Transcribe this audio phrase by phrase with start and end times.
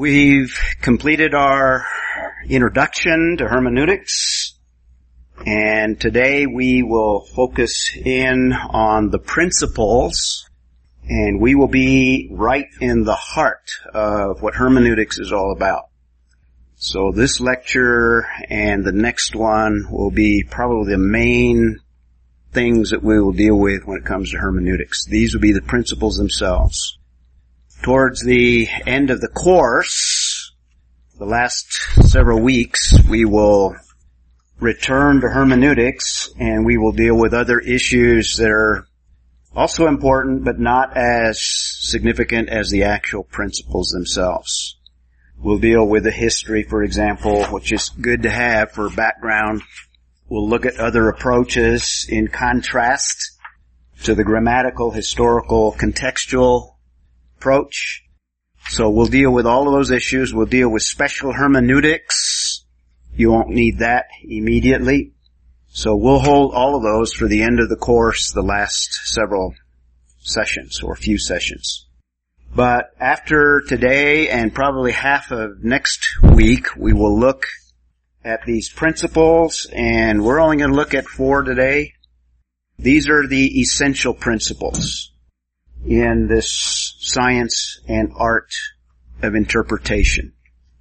[0.00, 1.84] We've completed our
[2.48, 4.54] introduction to hermeneutics
[5.44, 10.48] and today we will focus in on the principles
[11.06, 15.90] and we will be right in the heart of what hermeneutics is all about.
[16.76, 21.78] So this lecture and the next one will be probably the main
[22.52, 25.04] things that we will deal with when it comes to hermeneutics.
[25.04, 26.96] These will be the principles themselves.
[27.82, 30.52] Towards the end of the course,
[31.18, 31.72] the last
[32.02, 33.74] several weeks, we will
[34.58, 38.86] return to hermeneutics and we will deal with other issues that are
[39.56, 44.76] also important but not as significant as the actual principles themselves.
[45.38, 49.62] We'll deal with the history, for example, which is good to have for background.
[50.28, 53.38] We'll look at other approaches in contrast
[54.02, 56.69] to the grammatical, historical, contextual
[57.40, 58.04] approach.
[58.68, 60.34] So we'll deal with all of those issues.
[60.34, 62.64] We'll deal with special hermeneutics.
[63.14, 65.14] You won't need that immediately.
[65.68, 69.54] So we'll hold all of those for the end of the course, the last several
[70.20, 71.86] sessions or few sessions.
[72.54, 77.46] But after today and probably half of next week, we will look
[78.22, 81.94] at these principles and we're only going to look at four today.
[82.78, 85.09] These are the essential principles
[85.84, 88.52] in this science and art
[89.22, 90.32] of interpretation.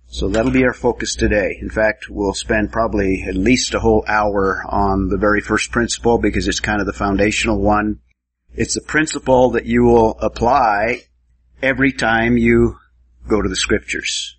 [0.08, 1.58] So that'll be our focus today.
[1.62, 6.18] In fact, we'll spend probably at least a whole hour on the very first principle
[6.18, 8.00] because it's kind of the foundational one.
[8.56, 11.02] It's a principle that you will apply
[11.62, 12.78] every time you
[13.28, 14.36] go to the scriptures.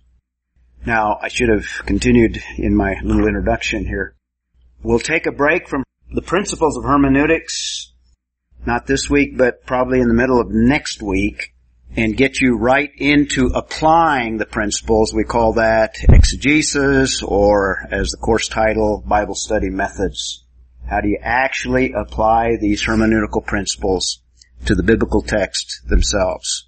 [0.85, 4.15] Now, I should have continued in my little introduction here.
[4.83, 7.90] We'll take a break from the principles of hermeneutics,
[8.65, 11.53] not this week, but probably in the middle of next week,
[11.95, 15.13] and get you right into applying the principles.
[15.13, 20.45] We call that exegesis, or as the course title, Bible study methods.
[20.89, 24.21] How do you actually apply these hermeneutical principles
[24.65, 26.67] to the biblical text themselves?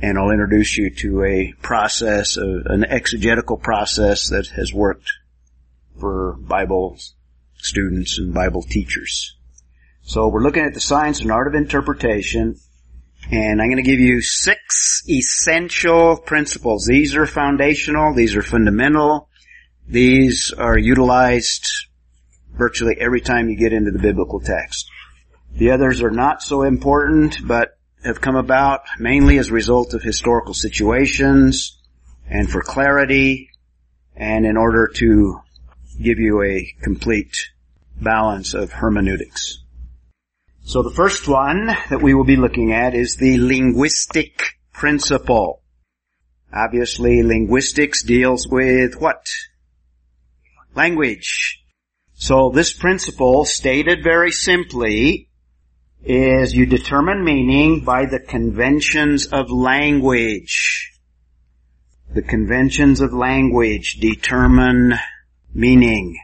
[0.00, 5.10] and I'll introduce you to a process, an exegetical process that has worked
[5.98, 6.98] for Bible
[7.56, 9.36] students and Bible teachers.
[10.04, 12.56] So we're looking at the science and art of interpretation,
[13.30, 16.86] and I'm going to give you six essential principles.
[16.86, 19.28] These are foundational, these are fundamental,
[19.88, 21.68] these are utilized
[22.52, 24.90] virtually every time you get into the biblical text.
[25.54, 30.02] The others are not so important, but have come about mainly as a result of
[30.02, 31.78] historical situations
[32.28, 33.50] and for clarity
[34.16, 35.40] and in order to
[36.00, 37.50] give you a complete
[38.00, 39.61] balance of hermeneutics.
[40.64, 45.60] So the first one that we will be looking at is the linguistic principle.
[46.52, 49.26] Obviously linguistics deals with what?
[50.74, 51.62] Language.
[52.14, 55.28] So this principle stated very simply
[56.04, 60.92] is you determine meaning by the conventions of language.
[62.14, 64.94] The conventions of language determine
[65.52, 66.18] meaning.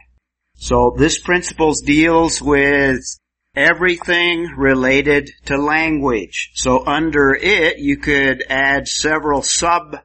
[0.55, 2.99] So this principle deals with
[3.55, 6.51] everything related to language.
[6.55, 9.97] So under it, you could add several sub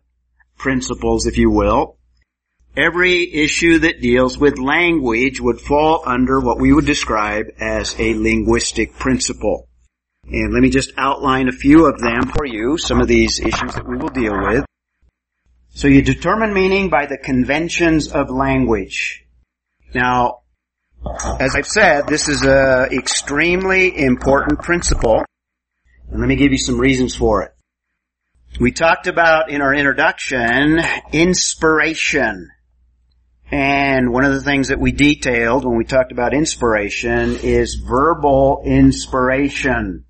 [0.56, 1.98] principles, if you will.
[2.76, 8.14] Every issue that deals with language would fall under what we would describe as a
[8.14, 9.68] linguistic principle.
[10.24, 13.74] And let me just outline a few of them for you, some of these issues
[13.74, 14.64] that we will deal with.
[15.70, 19.24] So you determine meaning by the conventions of language.
[19.94, 20.40] Now,
[21.40, 25.24] as I've said, this is a extremely important principle.
[26.10, 27.52] And let me give you some reasons for it.
[28.60, 30.80] We talked about in our introduction
[31.12, 32.50] inspiration.
[33.50, 38.62] And one of the things that we detailed when we talked about inspiration is verbal
[38.64, 40.04] inspiration.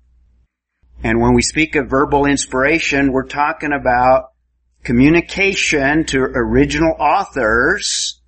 [1.03, 4.29] And when we speak of verbal inspiration, we're talking about
[4.83, 8.21] communication to original authors,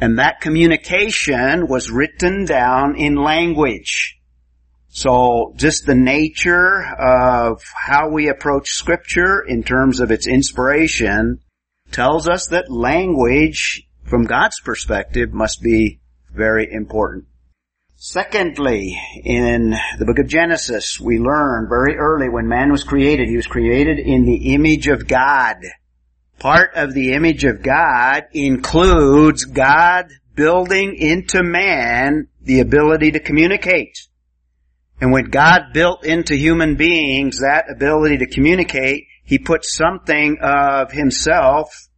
[0.00, 4.18] and that communication was written down in language.
[4.88, 11.40] So just the nature of how we approach scripture in terms of its inspiration
[11.90, 16.00] tells us that language from God's perspective must be
[16.32, 17.24] very important.
[17.96, 23.36] Secondly, in the book of Genesis, we learn very early when man was created, he
[23.36, 25.56] was created in the image of God.
[26.38, 34.08] Part of the image of God includes God building into man the ability to communicate.
[35.00, 40.92] And when God built into human beings that ability to communicate, He put something of
[40.92, 41.88] Himself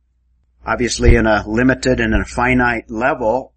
[0.66, 3.54] obviously in a limited and a finite level,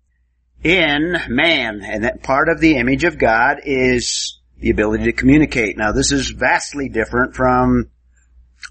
[0.63, 1.81] in man.
[1.83, 5.77] And that part of the image of God is the ability to communicate.
[5.77, 7.89] Now this is vastly different from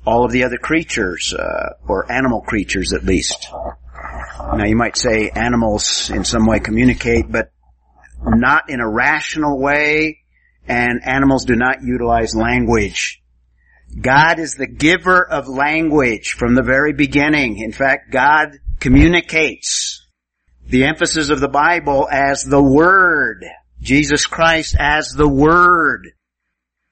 [0.06, 3.48] all of the other creatures, uh, or animal creatures at least.
[3.52, 7.50] Now you might say animals in some way communicate, but
[8.22, 10.20] not in a rational way,
[10.66, 13.22] and animals do not utilize language.
[14.00, 17.58] God is the giver of language from the very beginning.
[17.58, 20.06] In fact, God communicates
[20.66, 23.44] the emphasis of the Bible as the Word.
[23.80, 26.08] Jesus Christ as the Word.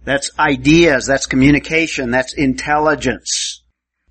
[0.06, 3.64] That's ideas, that's communication, that's intelligence.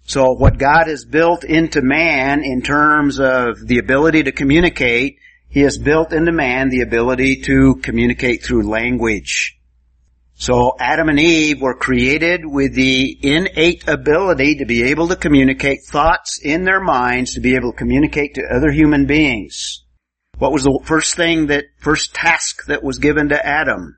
[0.03, 5.61] So what God has built into man in terms of the ability to communicate, He
[5.61, 9.57] has built into man the ability to communicate through language.
[10.33, 15.85] So Adam and Eve were created with the innate ability to be able to communicate
[15.89, 19.85] thoughts in their minds, to be able to communicate to other human beings.
[20.39, 23.97] What was the first thing that, first task that was given to Adam?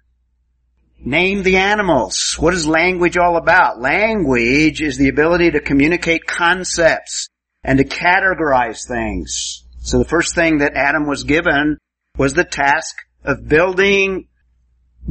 [1.00, 2.36] Name the animals.
[2.40, 3.80] What is language all about?
[3.80, 7.30] Language is the ability to communicate concepts
[7.64, 9.64] and to categorize things.
[9.80, 11.78] So the first thing that Adam was given
[12.18, 14.28] was the task of building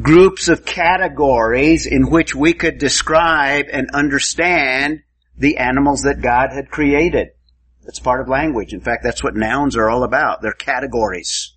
[0.00, 5.00] groups of categories in which we could describe and understand
[5.38, 7.28] the animals that God had created.
[7.84, 8.72] That's part of language.
[8.72, 10.42] In fact, that's what nouns are all about.
[10.42, 11.54] They're categories.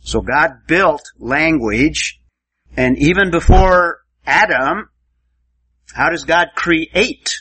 [0.00, 2.20] So God built language,
[2.78, 4.88] and even before Adam,
[5.92, 7.40] how does God create?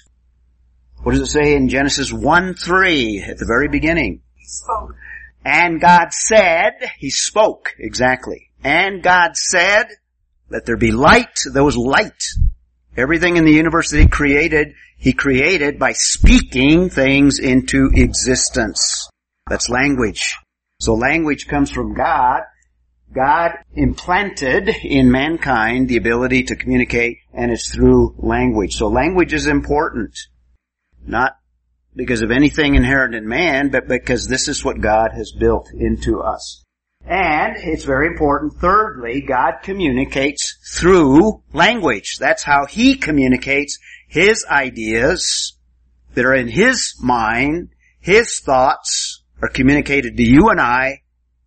[1.04, 4.24] What does it say in Genesis 1-3 at the very beginning?
[4.34, 4.96] He spoke.
[5.46, 8.50] And God said, He spoke, exactly.
[8.64, 9.86] And God said,
[10.50, 11.40] let there be light.
[11.54, 12.24] There was light.
[12.96, 19.08] Everything in the universe that He created, He created by speaking things into existence.
[19.48, 20.36] That's language.
[20.80, 22.42] So language comes from God.
[23.14, 28.76] God implanted in mankind the ability to communicate and it's through language.
[28.76, 30.18] So language is important.
[31.06, 31.38] Not
[31.96, 36.22] because of anything inherent in man, but because this is what God has built into
[36.22, 36.64] us.
[37.06, 42.18] And it's very important, thirdly, God communicates through language.
[42.20, 45.58] That's how He communicates His ideas
[46.14, 47.70] that are in His mind,
[48.00, 51.04] His thoughts are communicated to you and I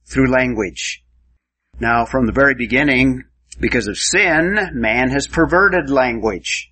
[0.07, 1.05] through language.
[1.81, 3.25] Now, from the very beginning,
[3.59, 6.71] because of sin, man has perverted language.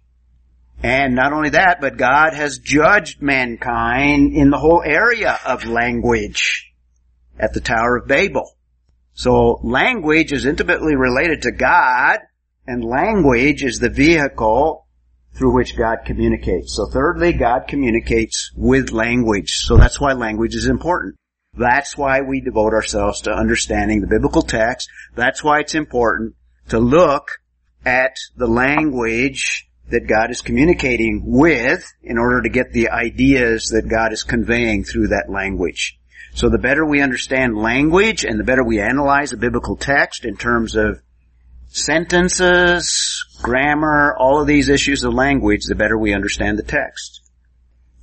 [0.82, 6.72] And not only that, but God has judged mankind in the whole area of language
[7.38, 8.54] at the Tower of Babel.
[9.14, 12.20] So language is intimately related to God,
[12.66, 14.86] and language is the vehicle
[15.34, 16.76] through which God communicates.
[16.76, 19.50] So thirdly, God communicates with language.
[19.56, 21.16] So that's why language is important.
[21.54, 24.88] That's why we devote ourselves to understanding the biblical text.
[25.14, 26.34] That's why it's important
[26.68, 27.40] to look
[27.84, 33.88] at the language that God is communicating with in order to get the ideas that
[33.88, 35.98] God is conveying through that language.
[36.34, 40.36] So the better we understand language and the better we analyze a biblical text in
[40.36, 41.00] terms of
[41.68, 47.17] sentences, grammar, all of these issues of language, the better we understand the text.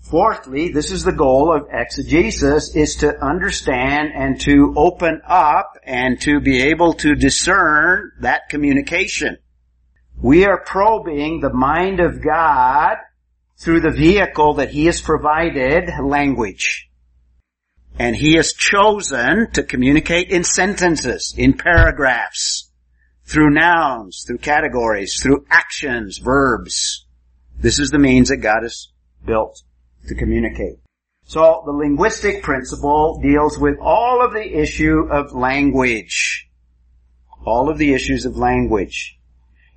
[0.09, 6.21] Fourthly, this is the goal of exegesis, is to understand and to open up and
[6.21, 9.39] to be able to discern that communication.
[10.21, 12.97] We are probing the mind of God
[13.57, 16.87] through the vehicle that He has provided, language.
[17.97, 22.69] And he has chosen to communicate in sentences, in paragraphs,
[23.23, 27.07] through nouns, through categories, through actions, verbs.
[27.57, 28.89] This is the means that God has
[29.25, 29.63] built
[30.07, 30.77] to communicate.
[31.25, 36.49] So the linguistic principle deals with all of the issue of language.
[37.45, 39.17] All of the issues of language.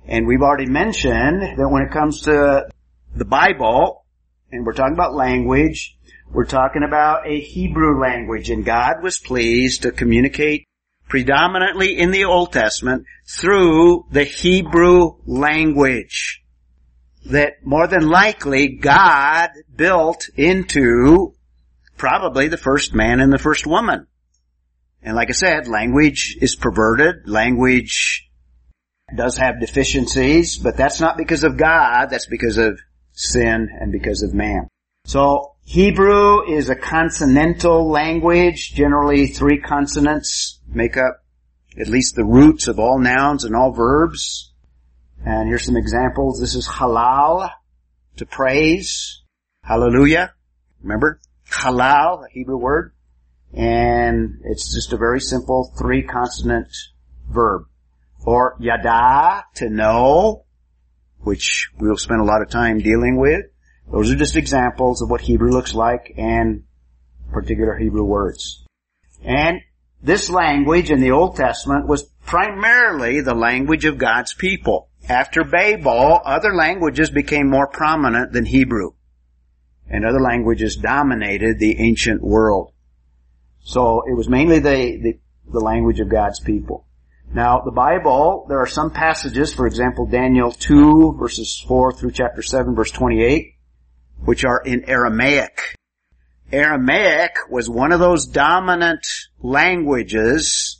[0.05, 2.69] And we've already mentioned that when it comes to
[3.15, 4.05] the Bible,
[4.51, 5.97] and we're talking about language,
[6.31, 10.65] we're talking about a Hebrew language and God was pleased to communicate
[11.07, 16.43] predominantly in the Old Testament through the Hebrew language
[17.25, 21.33] that more than likely God built into
[21.97, 24.07] probably the first man and the first woman.
[25.01, 27.27] And like I said, language is perverted.
[27.27, 28.29] Language
[29.15, 32.07] does have deficiencies, but that's not because of God.
[32.09, 32.79] That's because of
[33.11, 34.67] sin and because of man.
[35.05, 38.73] So Hebrew is a consonantal language.
[38.73, 41.23] Generally three consonants make up
[41.79, 44.48] at least the roots of all nouns and all verbs.
[45.25, 46.39] And here's some examples.
[46.39, 47.49] This is halal,
[48.17, 49.21] to praise.
[49.63, 50.33] Hallelujah.
[50.81, 51.19] Remember?
[51.51, 52.93] halal, a Hebrew word,
[53.53, 56.69] and it's just a very simple three consonant
[57.29, 57.63] verb.
[58.25, 60.45] Or yada, to know,
[61.19, 63.45] which we'll spend a lot of time dealing with.
[63.91, 66.63] Those are just examples of what Hebrew looks like and
[67.31, 68.65] particular Hebrew words.
[69.23, 69.61] And
[70.01, 74.88] this language in the Old Testament was primarily the language of God's people.
[75.09, 78.91] After Babel, other languages became more prominent than Hebrew.
[79.89, 82.73] And other languages dominated the ancient world.
[83.61, 84.69] So it was mainly the,
[85.01, 85.19] the,
[85.51, 86.85] the language of God's people.
[87.33, 92.43] Now, the Bible, there are some passages, for example, Daniel 2 verses 4 through chapter
[92.43, 93.55] 7 verse 28,
[94.25, 95.75] which are in Aramaic.
[96.51, 99.05] Aramaic was one of those dominant
[99.41, 100.79] languages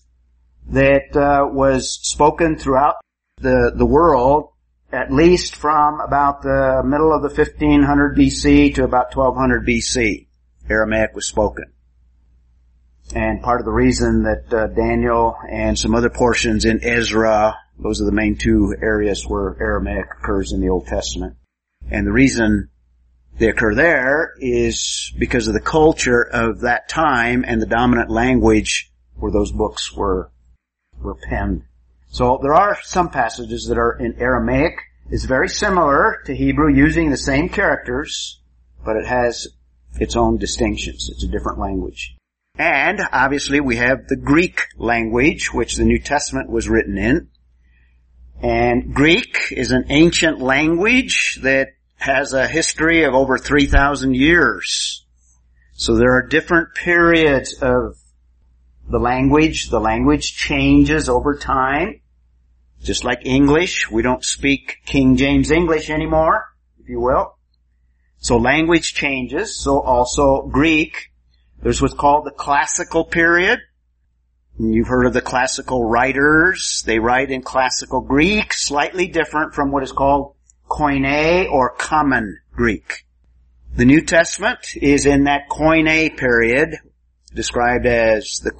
[0.69, 2.95] that uh, was spoken throughout
[3.41, 4.51] the, the world
[4.91, 10.27] at least from about the middle of the 1500 BC to about 1200 BC.
[10.69, 11.65] Aramaic was spoken.
[13.13, 18.01] And part of the reason that uh, Daniel and some other portions in Ezra, those
[18.01, 21.35] are the main two areas where Aramaic occurs in the Old Testament.
[21.89, 22.69] And the reason
[23.37, 28.91] they occur there is because of the culture of that time and the dominant language
[29.15, 30.31] where those books were,
[30.99, 31.63] were penned.
[32.09, 34.79] So there are some passages that are in Aramaic.
[35.09, 38.41] It's very similar to Hebrew using the same characters,
[38.83, 39.47] but it has
[39.95, 41.09] its own distinctions.
[41.11, 42.15] It's a different language.
[42.57, 47.29] And obviously we have the Greek language, which the New Testament was written in.
[48.41, 55.05] And Greek is an ancient language that has a history of over 3,000 years.
[55.73, 57.95] So there are different periods of
[58.89, 59.69] the language.
[59.69, 62.01] The language changes over time.
[62.81, 66.45] Just like English, we don't speak King James English anymore,
[66.79, 67.37] if you will.
[68.17, 71.09] So language changes, so also Greek
[71.61, 73.59] there's what's called the classical period.
[74.57, 76.83] You've heard of the classical writers.
[76.85, 80.35] They write in classical Greek, slightly different from what is called
[80.69, 83.05] Koine or common Greek.
[83.75, 86.77] The New Testament is in that Koine period,
[87.33, 88.51] described as the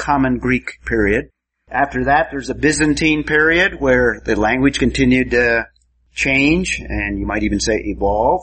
[0.00, 1.28] common Greek period.
[1.70, 5.66] After that, there's a Byzantine period where the language continued to
[6.14, 8.42] change, and you might even say evolve.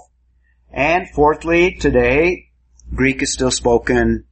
[0.72, 2.52] And fourthly, today,
[2.94, 4.26] Greek is still spoken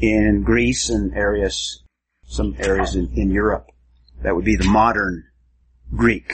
[0.00, 1.82] in Greece and areas,
[2.26, 3.66] some areas in, in Europe.
[4.22, 5.24] That would be the modern
[5.94, 6.32] Greek.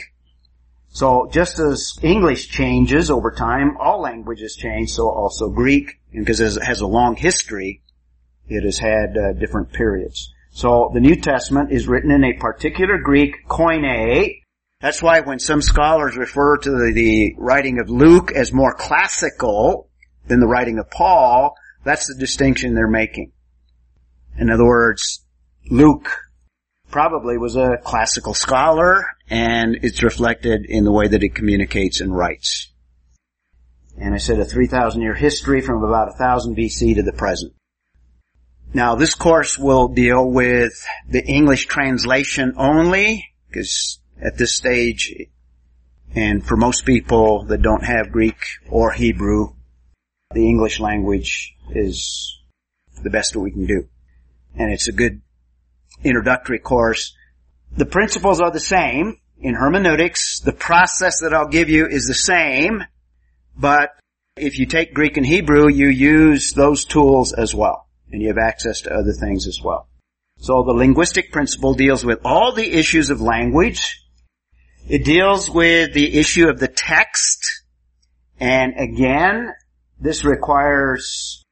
[0.89, 6.63] So just as English changes over time, all languages change, so also Greek, because it
[6.63, 7.83] has a long history,
[8.49, 10.33] it has had uh, different periods.
[10.57, 14.41] So the New Testament is written in a particular Greek koine.
[14.81, 19.91] That's why when some scholars refer to the, the writing of Luke as more classical
[20.29, 23.33] than the writing of Paul, that's the distinction they're making.
[24.39, 25.27] In other words,
[25.71, 26.09] Luke
[26.91, 32.17] probably was a classical scholar and it's reflected in the way that it communicates and
[32.17, 32.73] writes.
[33.99, 37.53] And I said a 3,000 year history from about 1000 BC to the present.
[38.77, 45.15] Now this course will deal with the English translation only, because at this stage,
[46.15, 48.37] and for most people that don't have Greek
[48.69, 49.55] or Hebrew,
[50.35, 52.39] the English language is
[53.03, 53.89] the best that we can do.
[54.57, 55.23] And it's a good
[56.05, 57.17] introductory course.
[57.79, 60.41] The principles are the same in hermeneutics.
[60.41, 62.85] The process that I'll give you is the same,
[63.57, 63.93] but
[64.37, 67.86] if you take Greek and Hebrew, you use those tools as well.
[68.13, 69.89] And you have access to other things as well.
[70.39, 74.03] So the linguistic principle deals with all the issues of language.
[74.89, 77.65] It deals with the issue of the text.
[78.39, 79.53] And again,
[79.99, 81.43] this requires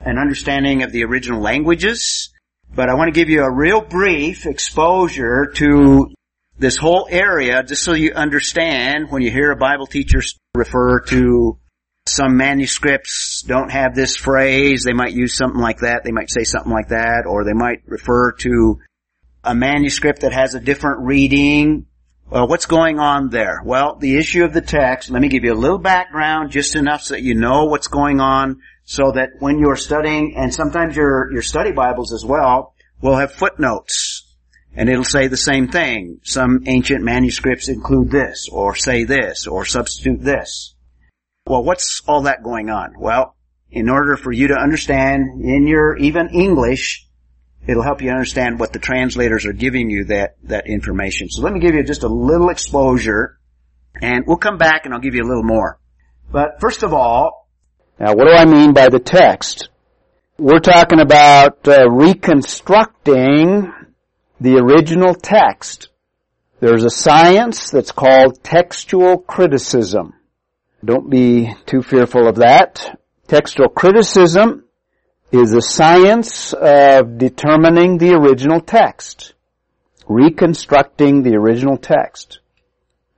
[0.00, 2.30] an understanding of the original languages,
[2.72, 6.12] but I want to give you a real brief exposure to
[6.58, 10.20] this whole area just so you understand when you hear a Bible teacher
[10.54, 11.58] refer to
[12.08, 16.44] some manuscripts don't have this phrase, they might use something like that, they might say
[16.44, 18.78] something like that, or they might refer to
[19.44, 21.86] a manuscript that has a different reading.
[22.30, 23.62] Well, what's going on there?
[23.64, 27.02] Well, the issue of the text, let me give you a little background, just enough
[27.02, 31.30] so that you know what's going on so that when you're studying, and sometimes your,
[31.30, 34.34] your study Bibles as well, will have footnotes.
[34.74, 36.20] And it'll say the same thing.
[36.22, 40.74] Some ancient manuscripts include this, or say this, or substitute this.
[41.48, 42.94] Well, what's all that going on?
[42.98, 43.34] Well,
[43.70, 47.06] in order for you to understand in your even English,
[47.66, 51.30] it'll help you understand what the translators are giving you that, that information.
[51.30, 53.38] So let me give you just a little exposure,
[54.00, 55.78] and we'll come back and I'll give you a little more.
[56.30, 57.48] But first of all,
[57.98, 59.70] Now what do I mean by the text?
[60.36, 63.72] We're talking about uh, reconstructing
[64.38, 65.88] the original text.
[66.60, 70.12] There's a science that's called textual criticism.
[70.84, 73.00] Don't be too fearful of that.
[73.26, 74.64] Textual criticism
[75.32, 79.34] is the science of determining the original text.
[80.06, 82.38] Reconstructing the original text.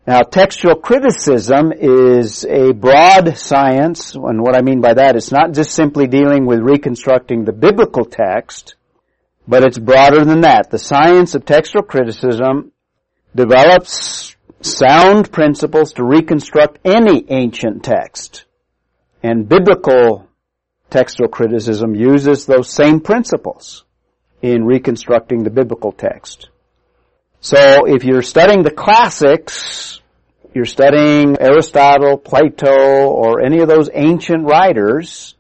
[0.07, 5.53] Now, textual criticism is a broad science, and what I mean by that, it's not
[5.53, 8.75] just simply dealing with reconstructing the biblical text,
[9.47, 10.71] but it's broader than that.
[10.71, 12.73] The science of textual criticism
[13.37, 18.45] develops sound principles to reconstruct any ancient text.
[19.23, 20.29] And biblical
[20.91, 23.85] textual criticism uses those same principles
[24.43, 26.49] in reconstructing the biblical text.
[27.41, 30.01] So if you're studying the classics,
[30.55, 35.35] you're studying Aristotle, Plato, or any of those ancient writers,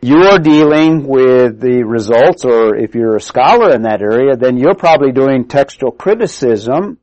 [0.00, 4.56] you are dealing with the results, or if you're a scholar in that area, then
[4.56, 6.98] you're probably doing textual criticism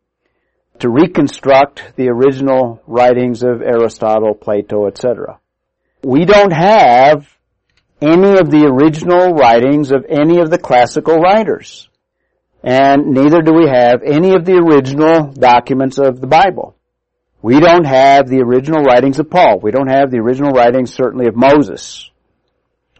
[0.81, 5.39] to reconstruct the original writings of Aristotle, Plato, etc.
[6.03, 7.27] We don't have
[8.01, 11.87] any of the original writings of any of the classical writers.
[12.63, 16.75] And neither do we have any of the original documents of the Bible.
[17.43, 19.59] We don't have the original writings of Paul.
[19.59, 22.09] We don't have the original writings certainly of Moses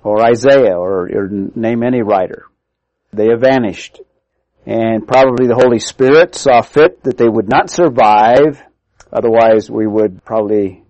[0.03, 2.45] or Isaiah or, or name any writer.
[3.13, 4.01] They have vanished.
[4.65, 8.61] And probably the Holy Spirit saw fit that they would not survive.
[9.11, 10.83] Otherwise we would probably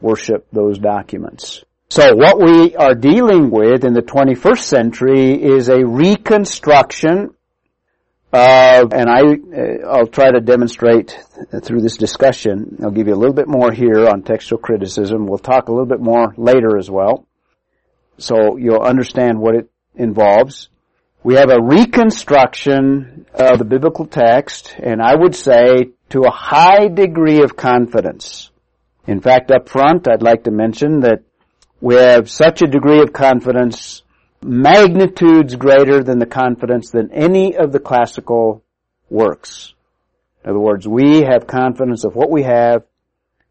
[0.00, 1.64] worship those documents.
[1.88, 7.34] So what we are dealing with in the 21st century is a reconstruction
[8.32, 11.16] of, and I, uh, I'll try to demonstrate
[11.62, 12.78] through this discussion.
[12.82, 15.26] I'll give you a little bit more here on textual criticism.
[15.26, 17.28] We'll talk a little bit more later as well.
[18.18, 20.68] So you'll understand what it involves.
[21.24, 26.88] We have a reconstruction of the biblical text, and I would say to a high
[26.88, 28.50] degree of confidence.
[29.06, 31.22] In fact, up front, I'd like to mention that
[31.80, 34.02] we have such a degree of confidence,
[34.42, 38.62] magnitudes greater than the confidence than any of the classical
[39.08, 39.72] works.
[40.44, 42.84] In other words, we have confidence of what we have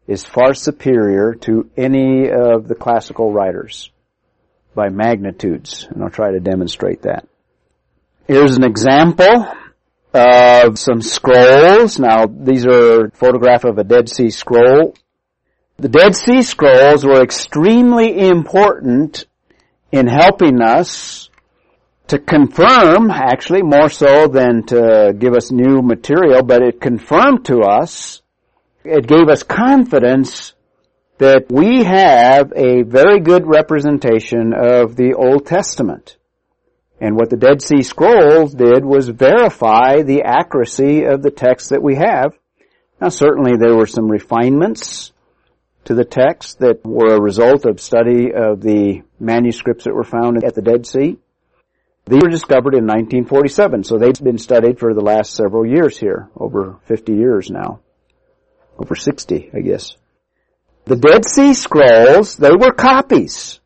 [0.06, 3.90] is far superior to any of the classical writers
[4.76, 7.26] by magnitudes, and I'll try to demonstrate that.
[8.26, 9.48] Here's an example
[10.14, 11.98] of some scrolls.
[11.98, 14.96] Now, these are a photograph of a Dead Sea Scroll.
[15.76, 19.26] The Dead Sea Scrolls were extremely important
[19.92, 21.28] in helping us
[22.06, 27.60] to confirm, actually more so than to give us new material, but it confirmed to
[27.60, 28.22] us,
[28.84, 30.54] it gave us confidence
[31.18, 36.16] that we have a very good representation of the Old Testament.
[37.00, 41.82] And what the Dead Sea Scrolls did was verify the accuracy of the text that
[41.82, 42.38] we have.
[43.00, 45.12] Now certainly there were some refinements
[45.84, 50.42] to the text that were a result of study of the manuscripts that were found
[50.44, 51.18] at the Dead Sea.
[52.06, 56.28] These were discovered in 1947, so they've been studied for the last several years here,
[56.36, 57.80] over 50 years now.
[58.78, 59.96] Over 60, I guess.
[60.84, 63.60] The Dead Sea Scrolls, they were copies.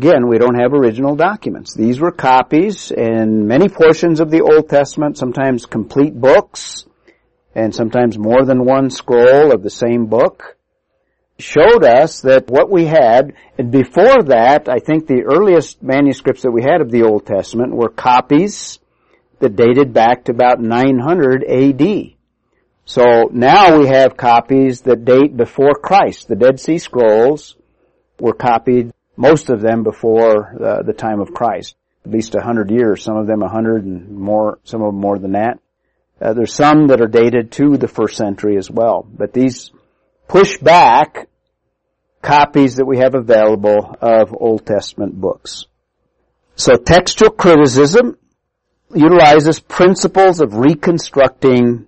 [0.00, 1.74] Again, we don't have original documents.
[1.74, 6.86] These were copies in many portions of the Old Testament, sometimes complete books,
[7.54, 10.56] and sometimes more than one scroll of the same book
[11.40, 16.50] showed us that what we had, and before that, I think the earliest manuscripts that
[16.50, 18.78] we had of the Old Testament were copies
[19.38, 22.14] that dated back to about 900 AD.
[22.84, 26.28] So now we have copies that date before Christ.
[26.28, 27.56] The Dead Sea Scrolls
[28.18, 31.74] were copied, most of them before uh, the time of Christ.
[32.06, 35.00] At least a hundred years, some of them a hundred and more, some of them
[35.00, 35.58] more than that.
[36.20, 39.04] Uh, there's some that are dated to the first century as well.
[39.12, 39.72] But these
[40.28, 41.28] push back
[42.22, 45.66] copies that we have available of Old Testament books.
[46.54, 48.16] So textual criticism
[48.94, 51.87] utilizes principles of reconstructing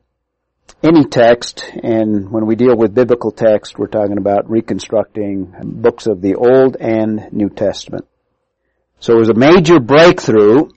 [0.82, 6.22] any text, and when we deal with biblical text, we're talking about reconstructing books of
[6.22, 8.06] the Old and New Testament.
[8.98, 10.68] So it was a major breakthrough.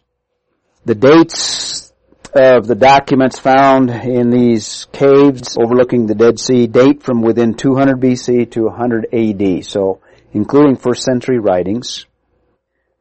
[0.86, 1.94] The dates
[2.36, 8.00] of the documents found in these caves overlooking the Dead Sea date from within 200
[8.00, 10.02] BC to 100 AD, so
[10.34, 12.06] including first century writings.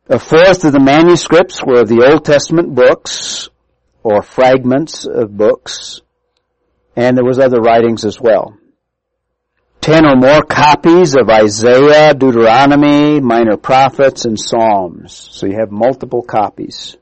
[0.09, 3.49] A fourth of the manuscripts were of the Old Testament books
[4.03, 6.01] or fragments of books,
[6.97, 8.57] and there was other writings as well.
[9.81, 15.13] ten or more copies of Isaiah, Deuteronomy, Minor Prophets, and Psalms.
[15.13, 16.97] So you have multiple copies.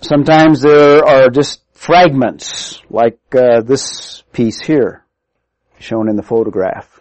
[0.00, 5.04] Sometimes there are just fragments, like uh, this piece here,
[5.78, 7.00] shown in the photograph.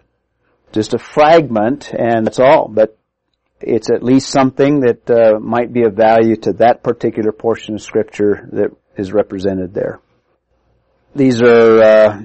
[0.72, 2.68] Just a fragment, and that's all.
[2.68, 2.98] But
[3.62, 7.82] it's at least something that uh, might be of value to that particular portion of
[7.82, 10.00] Scripture that is represented there.
[11.16, 12.22] These are uh,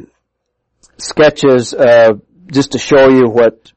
[0.97, 2.15] sketches uh,
[2.51, 3.71] just to show you what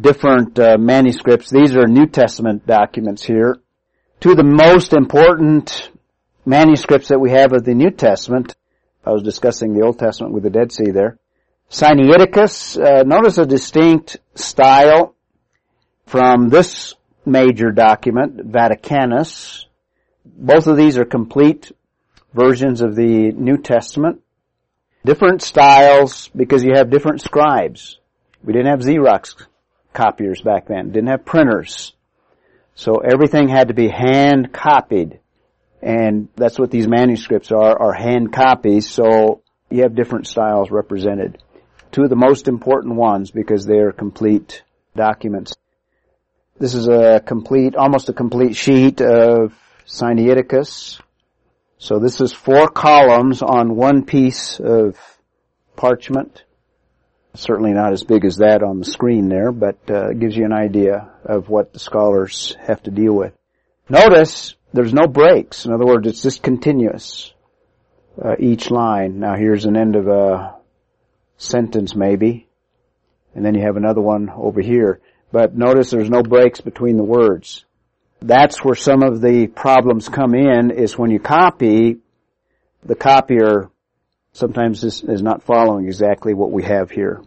[0.00, 1.50] different uh, manuscripts.
[1.50, 3.56] These are New Testament documents here.
[4.20, 5.90] Two of the most important
[6.44, 8.54] manuscripts that we have of the New Testament.
[9.04, 11.18] I was discussing the Old Testament with the Dead Sea there.
[11.68, 15.16] Sinaiticus, uh, notice a distinct style
[16.06, 19.64] from this major document, Vaticanus.
[20.24, 21.72] Both of these are complete
[22.32, 24.20] versions of the New Testament.
[25.06, 28.00] Different styles because you have different scribes.
[28.42, 29.36] We didn't have Xerox
[29.92, 30.90] copiers back then.
[30.90, 31.92] Didn't have printers.
[32.74, 35.20] So everything had to be hand copied.
[35.80, 38.90] And that's what these manuscripts are, are hand copies.
[38.90, 41.38] So you have different styles represented.
[41.92, 44.64] Two of the most important ones because they are complete
[44.96, 45.54] documents.
[46.58, 49.54] This is a complete, almost a complete sheet of
[49.86, 51.00] Sinaiticus.
[51.78, 54.96] So this is four columns on one piece of
[55.76, 56.42] parchment.
[57.34, 60.54] Certainly not as big as that on the screen there, but uh, gives you an
[60.54, 63.34] idea of what the scholars have to deal with.
[63.90, 65.66] Notice there's no breaks.
[65.66, 67.34] In other words, it's just continuous.
[68.22, 69.20] Uh, each line.
[69.20, 70.56] Now here's an end of a
[71.36, 72.48] sentence maybe,
[73.34, 75.00] and then you have another one over here.
[75.30, 77.65] But notice there's no breaks between the words.
[78.20, 81.98] That's where some of the problems come in is when you copy,
[82.84, 83.70] the copier
[84.32, 87.22] sometimes is, is not following exactly what we have here.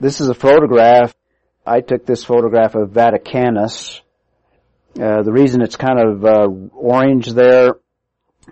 [0.00, 1.12] This is a photograph.
[1.66, 4.00] I took this photograph of Vaticanus.
[4.94, 7.74] Uh, the reason it's kind of uh, orange there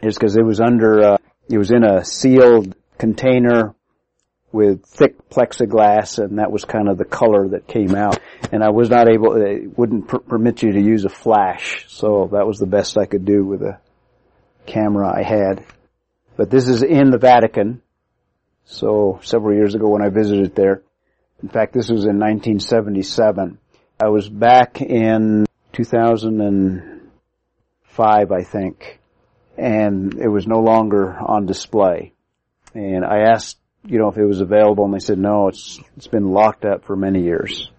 [0.03, 1.17] is because it was under, uh,
[1.49, 3.76] it was in a sealed container
[4.57, 8.19] with thick plexiglass and that was kind of the color that came out.
[8.51, 11.85] And I was not able, it wouldn't per- permit you to use a flash.
[11.89, 13.79] So that was the best I could do with the
[14.65, 15.63] camera I had.
[16.37, 17.83] But this is in the Vatican.
[18.65, 20.83] So several years ago when I visited there.
[21.43, 23.59] In fact, this was in 1977.
[24.03, 29.01] I was back in 2005, I think,
[29.59, 32.15] and it was no longer on display.
[32.75, 36.07] And I asked you know, if it was available and they said no, it's, it's
[36.07, 37.71] been locked up for many years.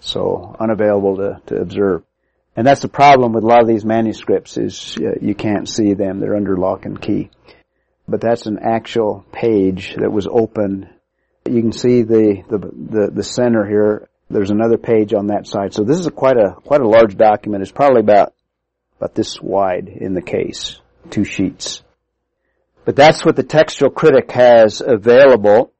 [0.00, 2.02] So unavailable to, to observe.
[2.56, 5.94] And that's the problem with a lot of these manuscripts is uh, you can't see
[5.94, 6.20] them.
[6.20, 7.30] They're under lock and key.
[8.06, 10.90] But that's an actual page that was open.
[11.48, 14.08] You can see the, the, the, the center here.
[14.28, 15.72] There's another page on that side.
[15.72, 17.62] So this is a quite a, quite a large document.
[17.62, 18.34] It's probably about,
[18.98, 20.80] about this wide in the case.
[21.10, 21.82] Two sheets.
[22.84, 25.72] But that's what the textual critic has available.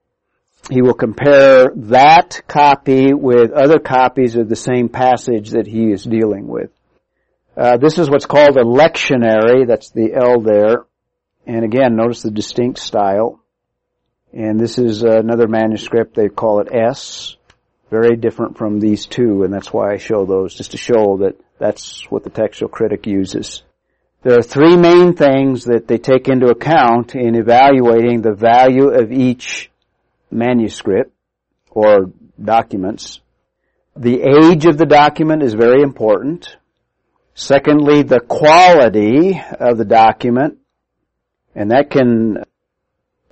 [0.70, 6.04] He will compare that copy with other copies of the same passage that he is
[6.04, 6.70] dealing with.
[7.56, 9.66] Uh, this is what's called a lectionary.
[9.66, 10.84] That's the L there.
[11.46, 13.40] And again, notice the distinct style.
[14.32, 16.14] And this is another manuscript.
[16.14, 17.36] They call it S.
[17.90, 21.38] Very different from these two, and that's why I show those, just to show that
[21.58, 23.64] that's what the textual critic uses.
[24.22, 29.10] There are three main things that they take into account in evaluating the value of
[29.10, 29.68] each
[30.30, 31.12] manuscript
[31.70, 33.20] or documents.
[33.96, 36.56] The age of the document is very important.
[37.34, 40.58] Secondly, the quality of the document,
[41.56, 42.44] and that can,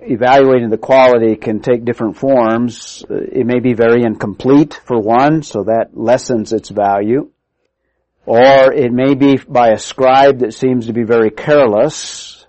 [0.01, 3.05] evaluating the quality can take different forms.
[3.09, 7.29] It may be very incomplete for one, so that lessens its value.
[8.25, 12.45] Or it may be by a scribe that seems to be very careless,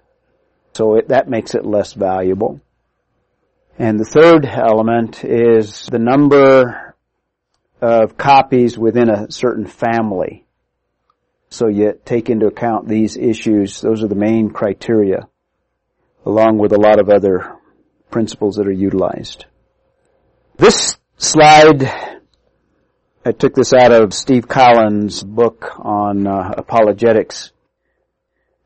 [0.74, 2.61] so it, that makes it less valuable.
[3.78, 6.94] And the third element is the number
[7.80, 10.44] of copies within a certain family.
[11.48, 13.80] So you take into account these issues.
[13.80, 15.28] Those are the main criteria,
[16.24, 17.56] along with a lot of other
[18.11, 19.46] principles that are utilized.
[20.56, 22.12] This slide
[23.24, 27.52] I took this out of Steve Collins' book on uh, apologetics,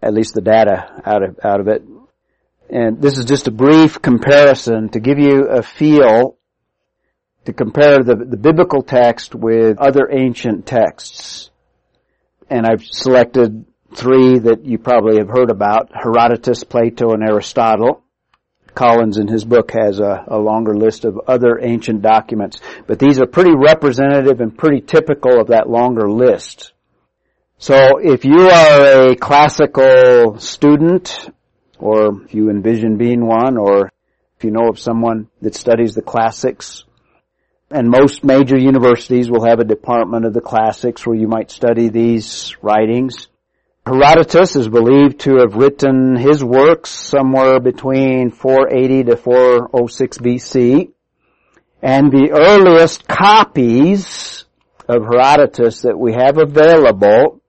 [0.01, 1.83] at least the data out of out of it.
[2.71, 6.39] And this is just a brief comparison to give you a feel
[7.45, 11.51] to compare the, the biblical text with other ancient texts.
[12.49, 18.03] And I've selected three that you probably have heard about, Herodotus, Plato, and Aristotle.
[18.77, 23.19] Collins in his book has a, a, longer list of other ancient documents, but these
[23.19, 26.73] are pretty representative and pretty typical of that longer list.
[27.59, 31.31] So if you are a classical student,
[31.79, 33.91] or if you envision being one, or
[34.37, 36.85] if you know of someone that studies the classics,
[37.71, 41.89] and most major universities will have a department of the classics where you might study
[41.89, 43.29] these writings.
[43.87, 50.91] Herodotus is believed to have written his works somewhere between 480 to 406 BC.
[51.83, 54.45] And the earliest copies
[54.89, 57.41] of Herodotus that we have available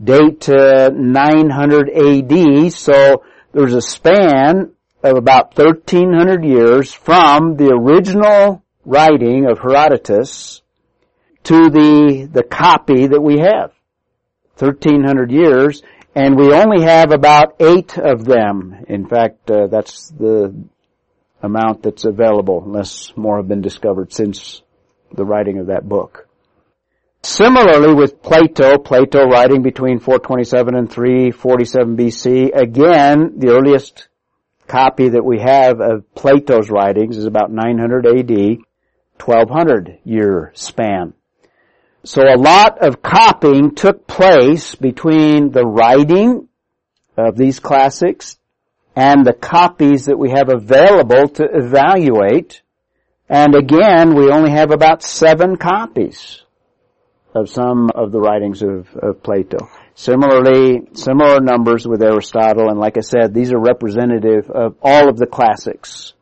[0.00, 8.62] date to 900 AD, so there's a span of about 1300 years from the original
[8.84, 10.62] writing of Herodotus
[11.42, 13.72] to the, the copy that we have.
[14.58, 15.82] 1300 years,
[16.14, 18.84] and we only have about eight of them.
[18.88, 20.54] In fact, uh, that's the
[21.42, 24.62] amount that's available, unless more have been discovered since
[25.12, 26.28] the writing of that book.
[27.22, 34.08] Similarly with Plato, Plato writing between 427 and 347 BC, again, the earliest
[34.66, 38.58] copy that we have of Plato's writings is about 900 AD.
[39.20, 41.14] 1200 year span.
[42.04, 46.48] So a lot of copying took place between the writing
[47.16, 48.36] of these classics
[48.94, 52.60] and the copies that we have available to evaluate.
[53.28, 56.42] And again, we only have about seven copies
[57.34, 59.68] of some of the writings of, of Plato.
[59.94, 65.16] Similarly, similar numbers with Aristotle, and like I said, these are representative of all of
[65.16, 66.12] the classics.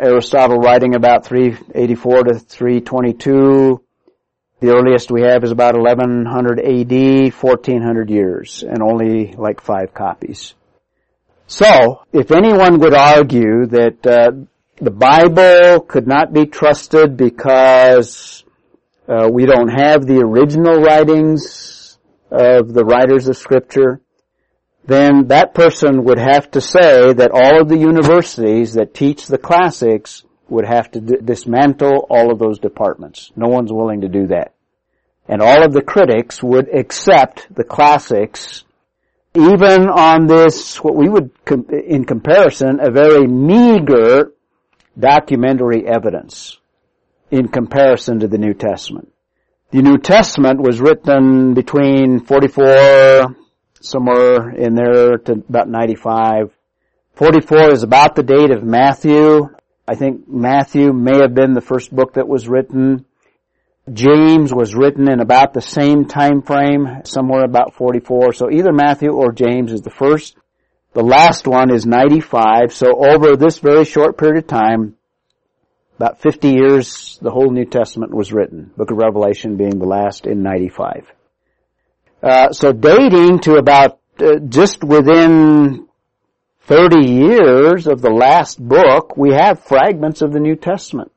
[0.00, 3.82] Aristotle writing about 384 to 322.
[4.62, 10.54] The earliest we have is about 1100 AD, 1400 years, and only like five copies.
[11.48, 14.30] So, if anyone would argue that uh,
[14.76, 18.44] the Bible could not be trusted because
[19.08, 21.98] uh, we don't have the original writings
[22.30, 24.00] of the writers of Scripture,
[24.84, 29.38] then that person would have to say that all of the universities that teach the
[29.38, 30.22] classics
[30.52, 33.32] would have to d- dismantle all of those departments.
[33.36, 34.54] No one's willing to do that.
[35.28, 38.64] And all of the critics would accept the classics
[39.34, 44.32] even on this, what we would, com- in comparison, a very meager
[44.98, 46.58] documentary evidence
[47.30, 49.10] in comparison to the New Testament.
[49.70, 53.34] The New Testament was written between 44
[53.80, 56.52] somewhere in there to about 95.
[57.14, 59.48] 44 is about the date of Matthew.
[59.86, 63.04] I think Matthew may have been the first book that was written.
[63.92, 68.32] James was written in about the same time frame, somewhere about 44.
[68.32, 70.36] So either Matthew or James is the first.
[70.92, 72.72] The last one is 95.
[72.72, 74.96] So over this very short period of time,
[75.96, 78.70] about 50 years, the whole New Testament was written.
[78.76, 81.10] Book of Revelation being the last in 95.
[82.22, 85.88] Uh, so dating to about uh, just within
[86.72, 91.12] 30 years of the last book, we have fragments of the New Testament.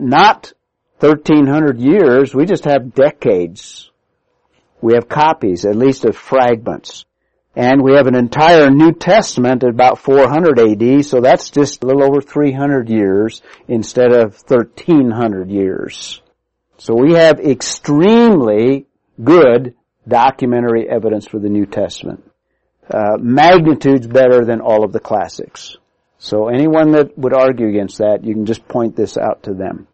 [0.00, 0.52] Not
[0.98, 3.92] 1300 years, we just have decades.
[4.80, 7.04] We have copies, at least of fragments.
[7.54, 11.86] And we have an entire New Testament at about 400 AD, so that's just a
[11.86, 16.20] little over 300 years instead of 1300 years.
[16.78, 18.88] So we have extremely
[19.22, 19.76] good
[20.08, 22.27] documentary evidence for the New Testament.
[22.90, 25.76] Uh, magnitudes better than all of the classics.
[26.18, 29.86] So anyone that would argue against that, you can just point this out to them.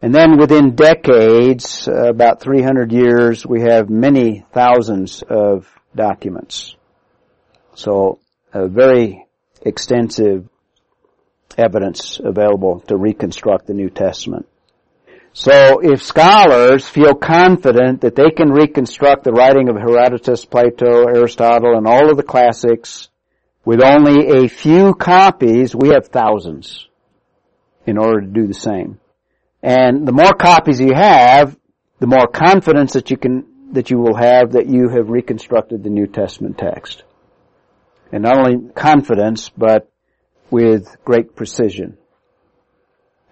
[0.00, 6.76] And then within decades, uh, about 300 years, we have many thousands of documents.
[7.74, 8.20] So
[8.52, 9.26] a very
[9.62, 10.48] extensive
[11.58, 14.46] evidence available to reconstruct the New Testament.
[15.38, 21.76] So if scholars feel confident that they can reconstruct the writing of Herodotus, Plato, Aristotle,
[21.76, 23.10] and all of the classics
[23.62, 26.88] with only a few copies, we have thousands
[27.84, 28.98] in order to do the same.
[29.62, 31.54] And the more copies you have,
[31.98, 35.90] the more confidence that you can, that you will have that you have reconstructed the
[35.90, 37.02] New Testament text.
[38.10, 39.92] And not only confidence, but
[40.50, 41.98] with great precision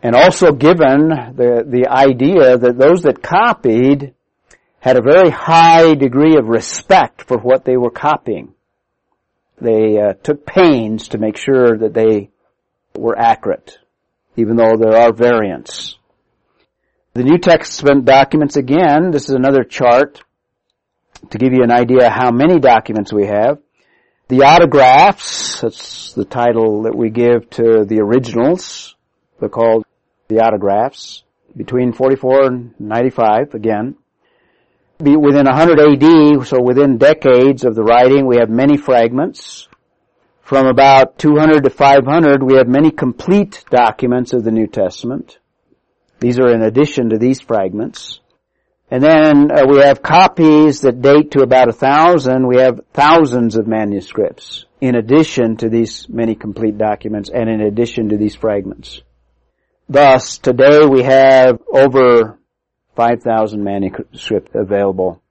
[0.04, 4.12] and also given the, the idea that those that copied
[4.78, 8.52] had a very high degree of respect for what they were copying.
[9.58, 12.28] They uh, took pains to make sure that they
[12.94, 13.78] were accurate,
[14.36, 15.96] even though there are variants.
[17.14, 20.22] The New Testament documents, again, this is another chart
[21.30, 23.58] to give you an idea how many documents we have.
[24.28, 28.96] The autographs, that's the title that we give to the originals.
[29.40, 29.86] They're called
[30.28, 31.24] the autographs.
[31.56, 33.96] Between 44 and 95, again.
[35.02, 39.68] Be within 100 AD, so within decades of the writing, we have many fragments.
[40.42, 45.38] From about 200 to 500, we have many complete documents of the New Testament.
[46.20, 48.20] These are in addition to these fragments.
[48.90, 52.46] And then uh, we have copies that date to about a thousand.
[52.46, 58.10] We have thousands of manuscripts in addition to these many complete documents and in addition
[58.10, 59.02] to these fragments.
[59.88, 62.38] Thus, today we have over
[62.96, 65.22] 5,000 manuscripts available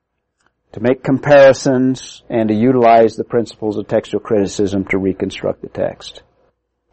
[0.72, 6.22] to make comparisons and to utilize the principles of textual criticism to reconstruct the text.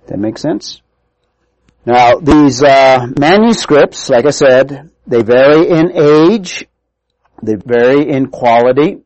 [0.08, 0.82] That makes sense?
[1.86, 6.68] Now, these uh, manuscripts, like I said, they vary in age,
[7.42, 9.02] they vary in quality,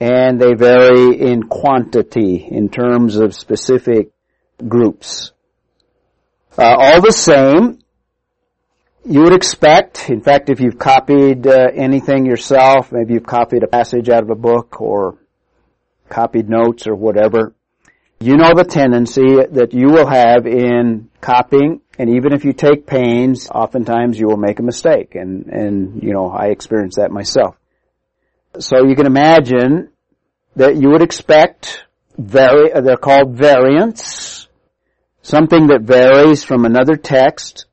[0.00, 4.10] and they vary in quantity in terms of specific
[4.66, 5.33] groups.
[6.56, 7.80] Uh, all the same,
[9.04, 13.66] you would expect, in fact, if you've copied uh, anything yourself, maybe you've copied a
[13.66, 15.18] passage out of a book or
[16.08, 17.54] copied notes or whatever,
[18.20, 22.86] you know the tendency that you will have in copying, and even if you take
[22.86, 27.56] pains, oftentimes you will make a mistake, and, and, you know, I experienced that myself.
[28.60, 29.90] So you can imagine
[30.54, 31.84] that you would expect
[32.16, 34.33] vari- they're called variants,
[35.24, 37.64] something that varies from another text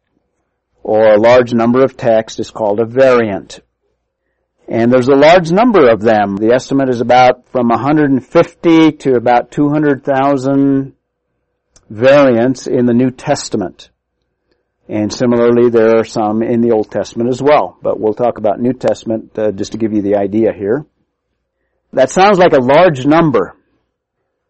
[0.83, 3.59] or a large number of texts is called a variant.
[4.67, 6.37] And there's a large number of them.
[6.37, 10.93] The estimate is about from 150 to about 200,000
[11.89, 13.89] variants in the New Testament.
[14.87, 17.77] And similarly, there are some in the Old Testament as well.
[17.81, 20.85] But we'll talk about New Testament uh, just to give you the idea here.
[21.91, 23.57] That sounds like a large number.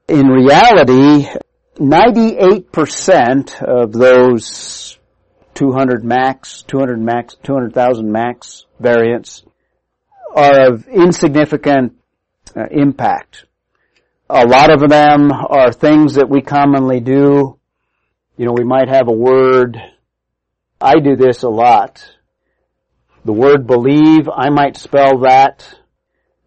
[0.07, 1.27] In reality,
[1.75, 4.99] 98% of those
[5.53, 9.43] 200 max, 200 max, 200,000 max variants
[10.35, 11.93] are of insignificant
[12.55, 13.45] uh, impact.
[14.29, 17.57] A lot of them are things that we commonly do.
[18.37, 19.77] You know, we might have a word.
[20.79, 22.03] I do this a lot.
[23.23, 25.67] The word believe, I might spell that.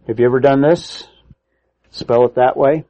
[0.07, 1.05] Have you ever done this?
[1.91, 2.85] Spell it that way?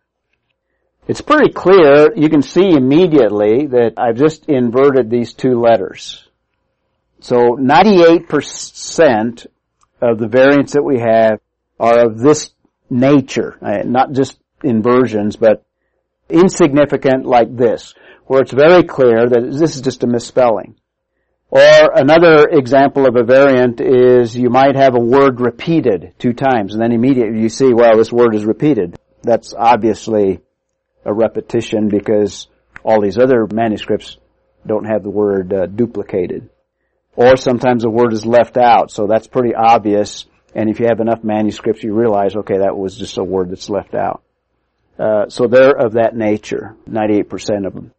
[1.07, 6.27] It's pretty clear, you can see immediately that I've just inverted these two letters.
[7.21, 9.47] So 98%
[10.01, 11.41] of the variants that we have
[11.79, 12.53] are of this
[12.89, 15.65] nature, uh, not just inversions, but
[16.31, 17.95] insignificant like this,
[18.27, 20.77] where it's very clear that this is just a misspelling.
[21.51, 26.73] Or another example of a variant is you might have a word repeated two times
[26.73, 28.99] and then immediately you see, well, this word is repeated.
[29.23, 30.41] That's obviously
[31.05, 32.49] a repetition because
[32.85, 34.17] all these other manuscripts
[34.67, 36.51] don't have the word uh, duplicated.
[37.17, 40.27] Or sometimes a word is left out, so that's pretty obvious.
[40.55, 43.71] And if you have enough manuscripts, you realize, okay, that was just a word that's
[43.71, 44.23] left out.
[44.99, 47.93] Uh, so they're of that nature, 98% of them.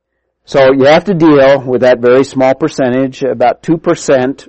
[0.45, 4.47] So you have to deal with that very small percentage, about 2%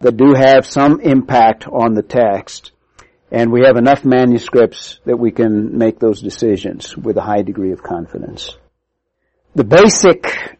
[0.00, 2.71] that do have some impact on the text
[3.32, 7.72] and we have enough manuscripts that we can make those decisions with a high degree
[7.72, 8.54] of confidence.
[9.54, 10.58] The basic,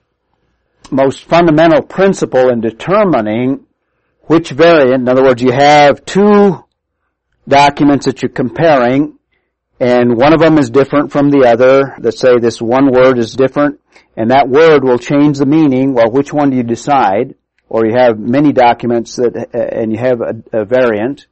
[0.91, 3.67] most fundamental principle in determining
[4.23, 6.65] which variant, in other words, you have two
[7.47, 9.19] documents that you're comparing,
[9.79, 11.95] and one of them is different from the other.
[11.99, 13.81] Let's say this one word is different,
[14.17, 15.93] and that word will change the meaning.
[15.93, 17.35] Well, which one do you decide?
[17.69, 21.27] Or you have many documents that, and you have a, a variant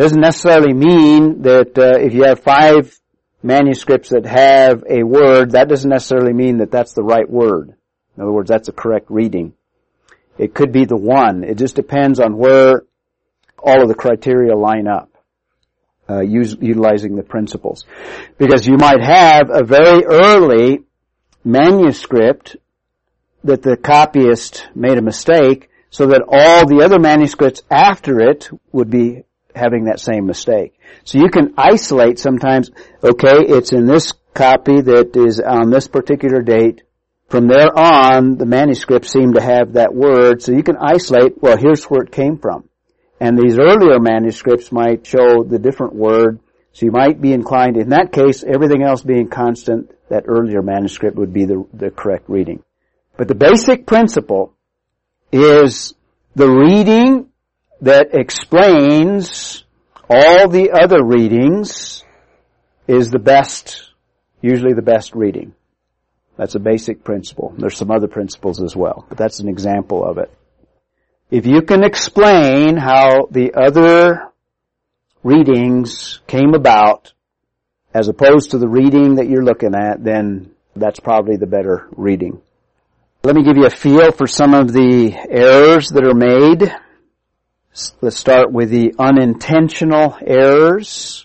[0.00, 2.98] doesn't necessarily mean that uh, if you have five
[3.42, 7.74] manuscripts that have a word, that doesn't necessarily mean that that's the right word.
[8.16, 9.52] In other words, that's a correct reading.
[10.38, 11.44] It could be the one.
[11.44, 12.82] It just depends on where
[13.58, 15.10] all of the criteria line up,
[16.08, 17.84] uh, use, utilizing the principles.
[18.38, 20.84] Because you might have a very early
[21.44, 22.56] manuscript
[23.44, 28.88] that the copyist made a mistake so that all the other manuscripts after it would
[28.88, 29.24] be
[29.54, 30.78] having that same mistake.
[31.04, 32.70] So you can isolate sometimes,
[33.02, 36.82] okay, it's in this copy that is on this particular date.
[37.28, 41.56] From there on, the manuscripts seem to have that word, so you can isolate, well,
[41.56, 42.68] here's where it came from.
[43.20, 46.40] And these earlier manuscripts might show the different word,
[46.72, 51.16] so you might be inclined, in that case, everything else being constant, that earlier manuscript
[51.16, 52.62] would be the, the correct reading.
[53.16, 54.54] But the basic principle
[55.30, 55.94] is
[56.34, 57.29] the reading
[57.82, 59.64] that explains
[60.08, 62.04] all the other readings
[62.86, 63.90] is the best
[64.40, 65.54] usually the best reading.
[66.36, 67.54] That's a basic principle.
[67.56, 70.32] There's some other principles as well, but that's an example of it.
[71.30, 74.32] If you can explain how the other
[75.22, 77.12] readings came about
[77.92, 82.40] as opposed to the reading that you're looking at, then that's probably the better reading.
[83.22, 86.72] Let me give you a feel for some of the errors that are made.
[88.00, 91.24] Let's start with the unintentional errors.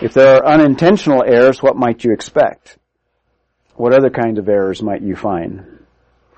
[0.00, 2.78] If there are unintentional errors, what might you expect?
[3.74, 5.84] What other kinds of errors might you find?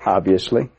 [0.03, 0.69] Obviously.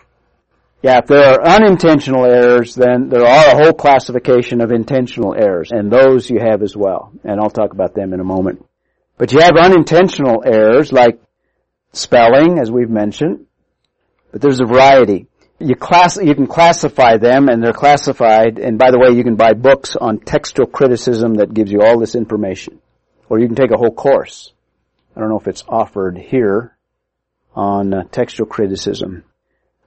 [0.82, 5.70] Yeah, if there are unintentional errors, then there are a whole classification of intentional errors,
[5.70, 7.12] and those you have as well.
[7.22, 8.66] And I'll talk about them in a moment.
[9.18, 11.20] But you have unintentional errors like
[11.92, 13.46] spelling, as we've mentioned,
[14.32, 15.26] but there's a variety.
[15.60, 19.36] You class, you can classify them and they're classified, and by the way, you can
[19.36, 22.80] buy books on textual criticism that gives you all this information.
[23.28, 24.52] Or you can take a whole course.
[25.14, 26.76] I don't know if it's offered here
[27.54, 29.24] on uh, textual criticism.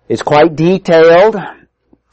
[0.08, 1.36] It's quite detailed,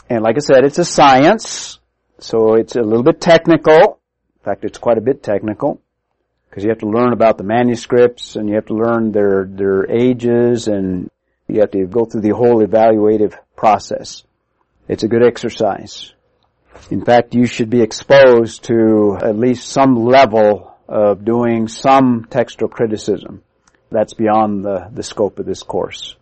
[0.09, 1.79] and like I said, it's a science,
[2.19, 4.01] so it's a little bit technical.
[4.39, 5.83] In fact, it's quite a bit technical
[6.49, 9.91] because you have to learn about the manuscripts and you have to learn their their
[9.91, 11.11] ages and
[11.53, 14.25] you have to go through the whole evaluative process.
[14.89, 16.13] It's a good exercise.
[16.91, 22.69] In fact, you should be exposed to at least some level of doing some textual
[22.69, 23.43] criticism.
[23.91, 26.17] That's beyond the, the scope of this course.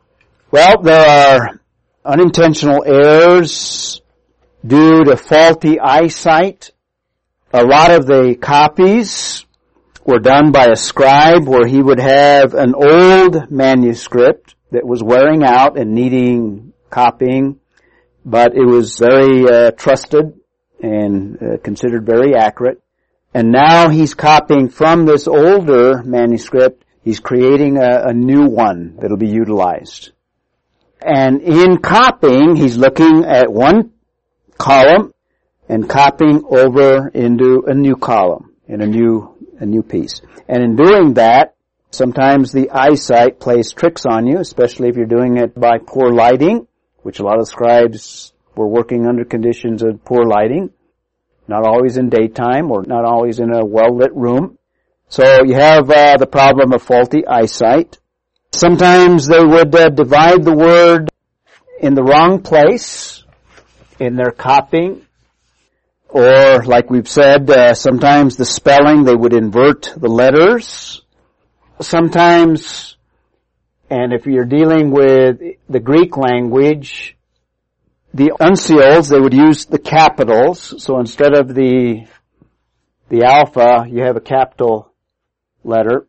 [0.50, 1.60] Well, there are
[2.04, 4.00] unintentional errors
[4.66, 6.70] due to faulty eyesight.
[7.52, 9.46] A lot of the copies
[10.04, 15.42] were done by a scribe where he would have an old manuscript that was wearing
[15.42, 17.60] out and needing copying,
[18.24, 20.38] but it was very uh, trusted
[20.82, 22.82] and uh, considered very accurate.
[23.34, 26.84] And now he's copying from this older manuscript.
[27.02, 30.12] He's creating a, a new one that'll be utilized.
[31.00, 33.92] And in copying, he's looking at one
[34.58, 35.14] column
[35.68, 40.20] and copying over into a new column in a new a new piece.
[40.48, 41.54] And in doing that,
[41.91, 46.66] Sometimes the eyesight plays tricks on you, especially if you're doing it by poor lighting,
[47.03, 50.70] which a lot of scribes were working under conditions of poor lighting,
[51.47, 54.59] not always in daytime or not always in a well-lit room.
[55.09, 57.97] So you have uh, the problem of faulty eyesight.
[58.53, 61.09] Sometimes they would uh, divide the word
[61.80, 63.24] in the wrong place
[63.99, 65.07] in their copying.
[66.11, 71.03] Or, like we've said, uh, sometimes the spelling, they would invert the letters
[71.80, 72.96] sometimes,
[73.90, 77.16] and if you're dealing with the Greek language,
[78.12, 80.82] the uncials, they would use the capitals.
[80.82, 82.06] So instead of the,
[83.08, 84.92] the alpha, you have a capital
[85.64, 86.06] letter.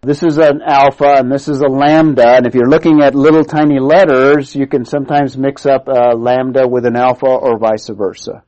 [0.00, 2.36] This is an alpha and this is a lambda.
[2.36, 6.68] And if you're looking at little tiny letters, you can sometimes mix up a lambda
[6.68, 8.44] with an alpha or vice versa.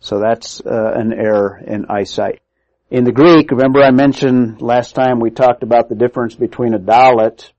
[0.00, 2.40] So that's uh, an error in eyesight.
[2.90, 6.78] In the Greek, remember I mentioned last time we talked about the difference between a
[6.78, 7.50] dalet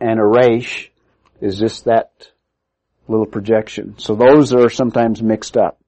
[0.00, 0.90] and a resh
[1.42, 2.30] is just that
[3.08, 3.98] little projection.
[3.98, 5.78] So those are sometimes mixed up.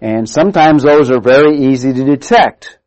[0.00, 2.80] And sometimes those are very easy to detect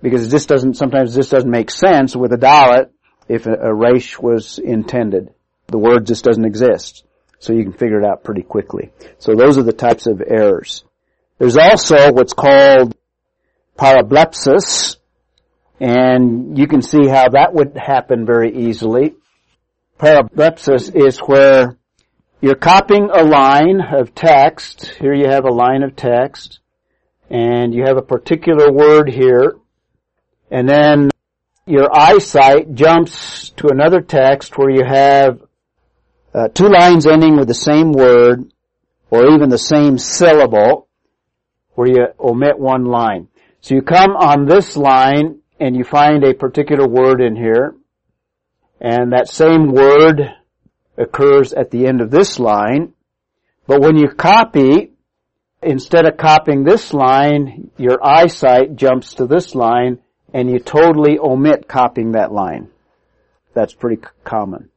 [0.00, 2.88] because just doesn't, sometimes this doesn't make sense with a dalet
[3.28, 5.34] if a resh was intended.
[5.66, 7.04] The word just doesn't exist.
[7.38, 8.92] So you can figure it out pretty quickly.
[9.18, 10.84] So those are the types of errors.
[11.38, 12.91] There's also what's called
[13.78, 14.96] parablepsis,
[15.80, 19.14] and you can see how that would happen very easily.
[19.98, 21.76] Parablepsis is where
[22.40, 24.86] you're copying a line of text.
[24.98, 26.60] Here you have a line of text,
[27.30, 29.56] and you have a particular word here,
[30.50, 31.10] and then
[31.66, 35.40] your eyesight jumps to another text where you have
[36.34, 38.52] uh, two lines ending with the same word,
[39.10, 40.88] or even the same syllable,
[41.74, 43.28] where you omit one line.
[43.62, 47.76] So you come on this line and you find a particular word in here,
[48.80, 50.20] and that same word
[50.98, 52.92] occurs at the end of this line,
[53.68, 54.92] but when you copy,
[55.62, 60.00] instead of copying this line, your eyesight jumps to this line
[60.34, 62.68] and you totally omit copying that line.
[63.54, 64.70] That's pretty common.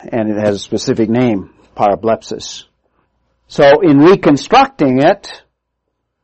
[0.00, 2.64] And it has a specific name, parablepsis.
[3.48, 5.42] So in reconstructing it,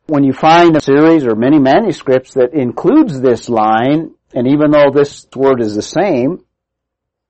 [0.07, 4.91] when you find a series or many manuscripts that includes this line, and even though
[4.93, 6.45] this word is the same,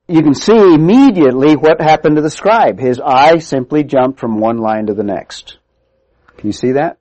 [0.09, 2.79] you can see immediately what happened to the scribe.
[2.79, 5.59] His eye simply jumped from one line to the next.
[6.37, 6.99] Can you see that?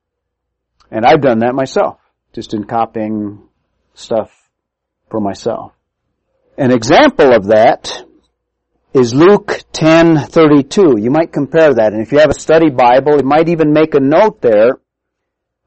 [0.92, 2.00] And I've done that myself,
[2.34, 3.42] just in copying
[3.94, 4.32] stuff
[5.10, 5.74] for myself.
[6.58, 8.06] An example of that
[8.94, 11.02] is Luke 10:32.
[11.02, 13.96] You might compare that, and if you have a study Bible, you might even make
[13.96, 14.78] a note there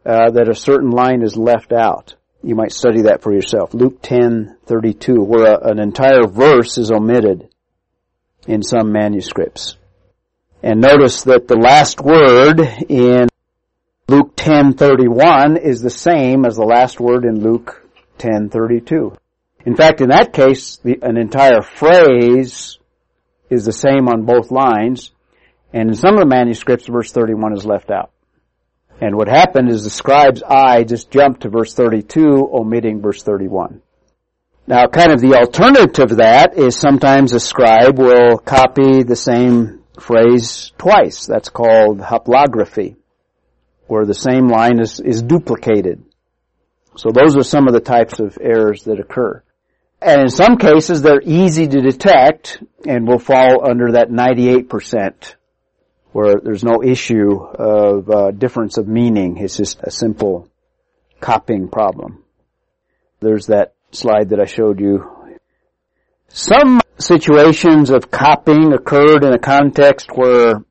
[0.07, 2.15] uh, that a certain line is left out.
[2.43, 3.75] You might study that for yourself.
[3.75, 7.49] Luke 10:32, where a, an entire verse is omitted
[8.47, 9.77] in some manuscripts.
[10.63, 13.29] And notice that the last word in
[14.09, 17.85] Luke 10:31 is the same as the last word in Luke
[18.19, 19.17] 10:32.
[19.65, 22.79] In fact, in that case, the, an entire phrase
[23.51, 25.11] is the same on both lines,
[25.73, 28.13] and in some of the manuscripts, verse 31 is left out.
[29.01, 33.82] And what happened is the scribe's eye just jumped to verse 32, omitting verse 31.
[34.66, 39.84] Now, kind of the alternative to that is sometimes a scribe will copy the same
[40.01, 41.26] phrase twice.
[41.26, 42.97] That's called haplography,
[43.86, 46.03] where the same line is, is duplicated.
[46.97, 49.42] So those are some of the types of errors that occur.
[50.01, 55.34] And in some cases, they're easy to detect and will fall under that 98%
[56.17, 59.37] where there's no issue of uh, difference of meaning.
[59.37, 60.49] It's just a simple
[61.21, 62.25] copying problem.
[63.21, 65.05] There's that slide that I showed you.
[66.29, 70.64] Some situations of copying occurred in a context where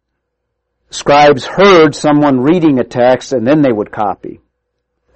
[0.89, 4.39] scribes heard someone reading a text and then they would copy.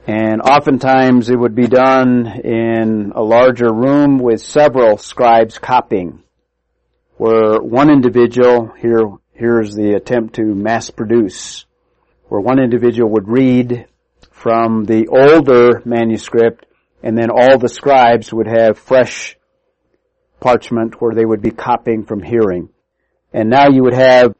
[0.06, 6.22] And oftentimes it would be done in a larger room with several scribes copying,
[7.18, 9.10] where one individual, here,
[9.40, 11.66] here's the attempt to mass produce,
[12.28, 13.88] where one individual would read
[14.32, 16.66] from the older manuscript
[17.02, 19.38] and then all the scribes would have fresh
[20.42, 22.68] parchment where they would be copying from hearing.
[23.34, 24.36] And now you would have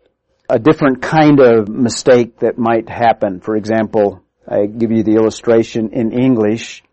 [0.50, 3.40] a different kind of mistake that might happen.
[3.40, 6.84] For example, I give you the illustration in English.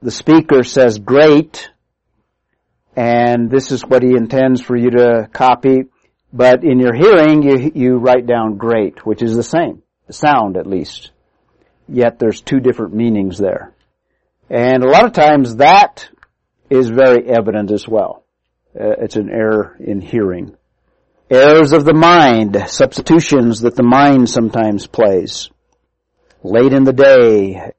[0.00, 1.70] The speaker says great,
[2.96, 5.84] and this is what he intends for you to copy,
[6.32, 10.66] but in your hearing you, you write down great, which is the same, sound at
[10.66, 11.10] least.
[11.88, 13.74] Yet there's two different meanings there.
[14.48, 16.08] And a lot of times that
[16.70, 18.24] is very evident as well.
[18.74, 20.56] Uh, it's an error in hearing.
[21.30, 25.50] Errors of the mind, substitutions that the mind sometimes plays
[26.42, 27.72] late in the day.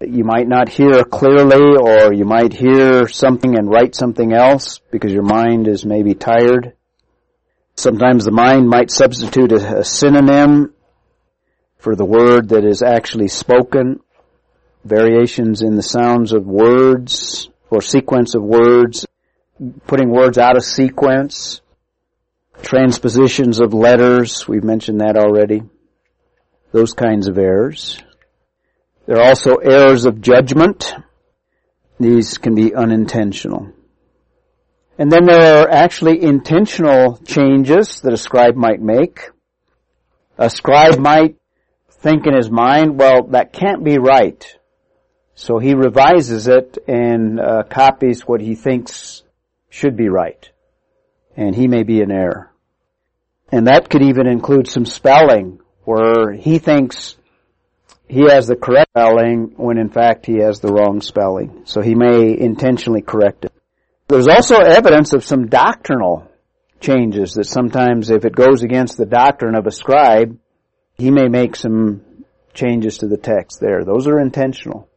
[0.00, 5.12] You might not hear clearly or you might hear something and write something else because
[5.12, 6.74] your mind is maybe tired.
[7.80, 10.74] Sometimes the mind might substitute a, a synonym
[11.78, 14.00] for the word that is actually spoken.
[14.84, 19.06] Variations in the sounds of words or sequence of words,
[19.86, 21.62] putting words out of sequence.
[22.60, 25.62] Transpositions of letters, we've mentioned that already.
[26.72, 27.98] Those kinds of errors.
[29.06, 30.94] There are also errors of judgment.
[31.98, 33.72] These can be unintentional.
[35.00, 39.30] And then there are actually intentional changes that a scribe might make.
[40.36, 41.36] A scribe might
[41.88, 44.44] think in his mind, well, that can't be right.
[45.34, 49.22] So he revises it and uh, copies what he thinks
[49.70, 50.50] should be right.
[51.34, 52.52] And he may be in error.
[53.50, 57.16] And that could even include some spelling where he thinks
[58.06, 61.62] he has the correct spelling when in fact he has the wrong spelling.
[61.64, 63.52] So he may intentionally correct it.
[64.10, 66.28] There's also evidence of some doctrinal
[66.80, 70.36] changes that sometimes if it goes against the doctrine of a scribe,
[70.98, 72.02] he may make some
[72.52, 73.84] changes to the text there.
[73.84, 74.88] Those are intentional.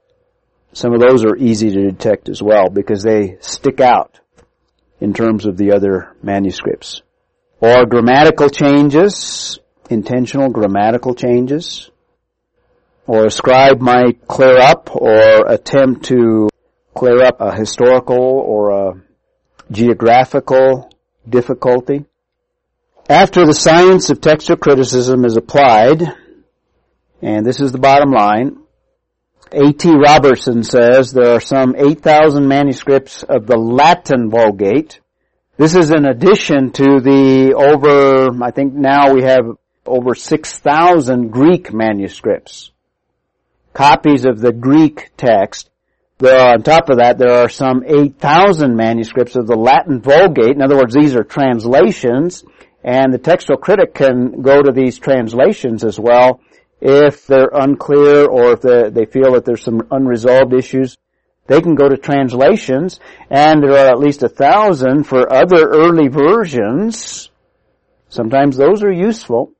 [0.71, 4.19] Some of those are easy to detect as well because they stick out
[4.99, 7.03] in terms of the other manuscripts.
[7.61, 9.59] Or grammatical changes,
[9.91, 11.91] intentional grammatical changes
[13.05, 16.49] or a scribe might clear up or attempt to
[16.93, 19.02] clear up a historical or a
[19.73, 20.89] geographical
[21.27, 22.05] difficulty.
[23.09, 26.01] After the science of textual criticism is applied,
[27.21, 28.59] and this is the bottom line,
[29.51, 29.91] A.T.
[29.91, 35.01] Robertson says there are some 8,000 manuscripts of the Latin Vulgate.
[35.57, 39.45] This is in addition to the over, I think now we have
[39.85, 42.71] over 6,000 Greek manuscripts
[43.73, 45.69] copies of the Greek text.
[46.23, 50.55] There are, on top of that, there are some 8,000 manuscripts of the Latin Vulgate.
[50.55, 52.45] In other words, these are translations,
[52.81, 56.39] and the textual critic can go to these translations as well
[56.79, 60.97] if they're unclear or if they feel that there's some unresolved issues.
[61.47, 66.07] They can go to translations, and there are at least a thousand for other early
[66.07, 67.31] versions.
[68.07, 69.51] Sometimes those are useful.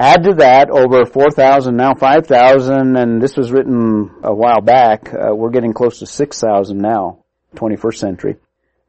[0.00, 5.12] Add to that over 4,000, now 5,000, and this was written a while back.
[5.12, 7.24] Uh, we're getting close to 6,000 now,
[7.56, 8.36] 21st century.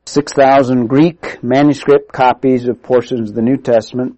[0.05, 4.18] 6,000 Greek manuscript copies of portions of the New Testament.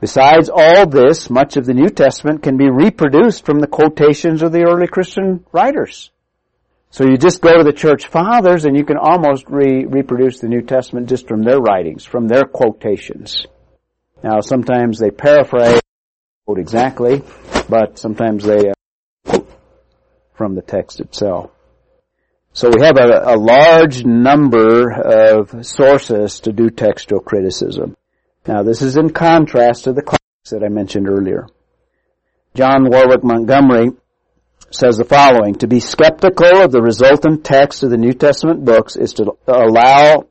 [0.00, 4.50] Besides all this, much of the New Testament can be reproduced from the quotations of
[4.50, 6.10] the early Christian writers.
[6.90, 10.48] So you just go to the church fathers and you can almost re- reproduce the
[10.48, 13.46] New Testament just from their writings, from their quotations.
[14.24, 15.81] Now sometimes they paraphrase,
[16.44, 17.22] quote exactly,
[17.68, 18.74] but sometimes they uh,
[19.24, 19.48] quote
[20.34, 21.50] from the text itself.
[22.52, 27.96] So we have a, a, large number of sources to do textual criticism.
[28.46, 31.46] Now this is in contrast to the classics that I mentioned earlier.
[32.54, 33.92] John Warwick Montgomery
[34.70, 38.96] says the following, to be skeptical of the resultant text of the New Testament books
[38.96, 40.26] is to allow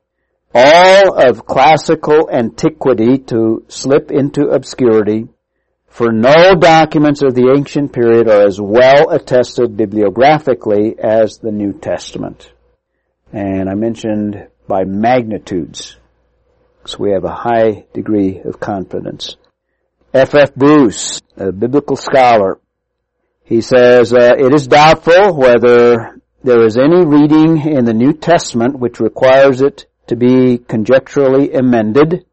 [0.54, 5.28] all of classical antiquity to slip into obscurity
[5.92, 11.74] for no documents of the ancient period are as well attested bibliographically as the New
[11.74, 12.50] Testament.
[13.30, 15.98] And I mentioned by magnitudes.
[16.86, 19.36] So we have a high degree of confidence.
[20.14, 20.34] F.
[20.34, 20.54] F.
[20.54, 22.58] Bruce, a biblical scholar,
[23.44, 28.78] he says, uh, it is doubtful whether there is any reading in the New Testament
[28.78, 32.24] which requires it to be conjecturally amended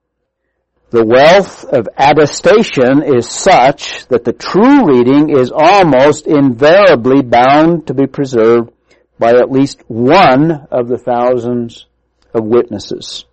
[0.92, 7.94] the wealth of attestation is such that the true reading is almost invariably bound to
[7.94, 8.72] be preserved
[9.20, 11.86] by at least one of the thousands
[12.34, 13.26] of witnesses.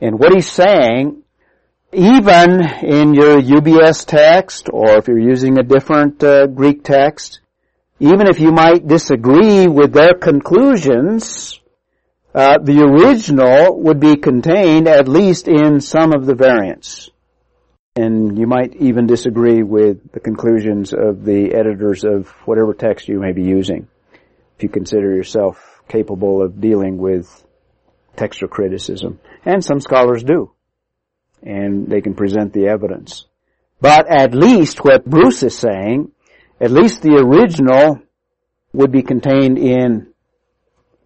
[0.00, 1.22] And what he's saying,
[1.92, 7.40] even in your UBS text, or if you're using a different uh, Greek text,
[8.00, 11.60] even if you might disagree with their conclusions,
[12.34, 17.10] uh, the original would be contained at least in some of the variants.
[17.96, 23.20] And you might even disagree with the conclusions of the editors of whatever text you
[23.20, 23.86] may be using,
[24.56, 27.46] if you consider yourself capable of dealing with
[28.16, 29.20] textual criticism.
[29.44, 30.50] And some scholars do.
[31.40, 33.26] And they can present the evidence.
[33.80, 36.10] But at least what Bruce is saying,
[36.60, 38.00] at least the original
[38.72, 40.13] would be contained in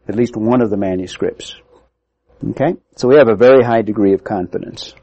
[0.09, 1.55] at least one of the manuscripts.
[2.51, 2.77] Okay?
[2.97, 4.95] So we have a very high degree of confidence.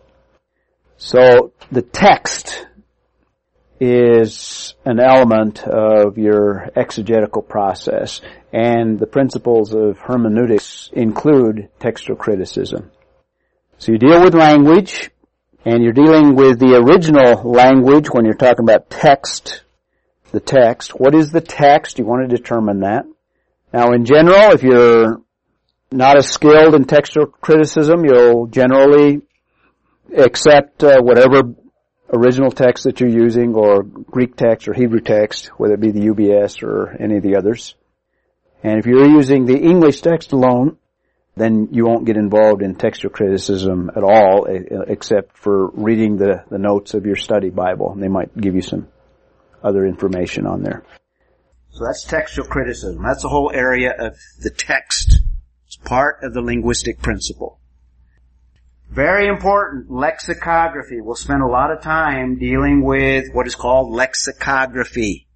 [0.98, 2.66] So the text
[3.80, 8.22] is an element of your exegetical process
[8.54, 12.92] and the principles of hermeneutics include textual criticism.
[13.78, 15.12] So you deal with language
[15.66, 19.64] and you're dealing with the original language when you're talking about text,
[20.32, 20.92] the text.
[20.92, 22.00] What is the text?
[22.00, 23.06] You want to determine that.
[23.76, 25.22] Now in general, if you're
[25.92, 29.22] not as skilled in textual criticism, you'll generally
[30.16, 31.54] accept uh, whatever
[32.14, 36.08] original text that you're using or Greek text or Hebrew text, whether it be the
[36.08, 37.76] UBS or any of the others.
[38.64, 40.78] And if you're using the English text alone,
[41.36, 44.46] then you won't get involved in textual criticism at all,
[44.88, 47.92] except for reading the, the notes of your study Bible.
[47.92, 48.88] And they might give you some
[49.62, 50.84] other information on there.
[51.76, 53.04] So that's textual criticism.
[53.04, 55.20] That's the whole area of the text.
[55.68, 57.60] It's part of the linguistic principle.
[58.90, 61.02] Very important, lexicography.
[61.02, 65.28] We'll spend a lot of time dealing with what is called lexicography.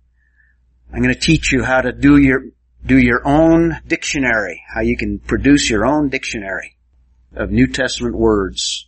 [0.94, 2.44] I'm going to teach you how to do your,
[2.86, 6.78] do your own dictionary, how you can produce your own dictionary
[7.36, 8.88] of New Testament words.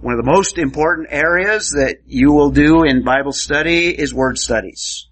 [0.00, 4.38] One of the most important areas that you will do in Bible study is word
[4.38, 5.06] studies.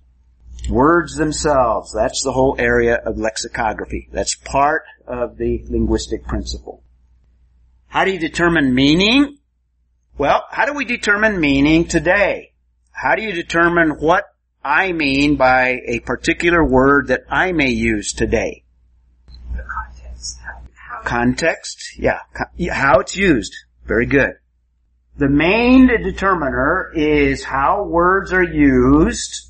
[0.68, 4.08] Words themselves, that's the whole area of lexicography.
[4.12, 6.82] That's part of the linguistic principle.
[7.86, 9.38] How do you determine meaning?
[10.18, 12.52] Well, how do we determine meaning today?
[12.90, 14.24] How do you determine what
[14.62, 18.64] I mean by a particular word that I may use today?
[19.56, 20.38] The context.
[20.74, 21.98] How context?
[21.98, 22.18] Yeah.
[22.70, 23.54] How it's used.
[23.86, 24.32] Very good.
[25.16, 29.47] The main determiner is how words are used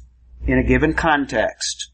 [0.49, 1.90] in a given context.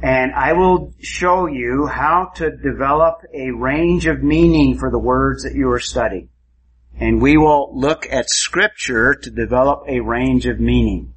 [0.00, 5.42] And I will show you how to develop a range of meaning for the words
[5.42, 6.28] that you are studying.
[6.98, 11.14] And we will look at scripture to develop a range of meaning.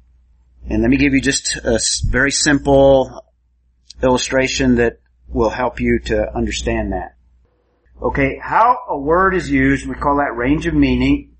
[0.68, 3.24] And let me give you just a very simple
[4.02, 4.98] illustration that
[5.28, 7.14] will help you to understand that.
[8.02, 11.36] Okay, how a word is used, we call that range of meaning,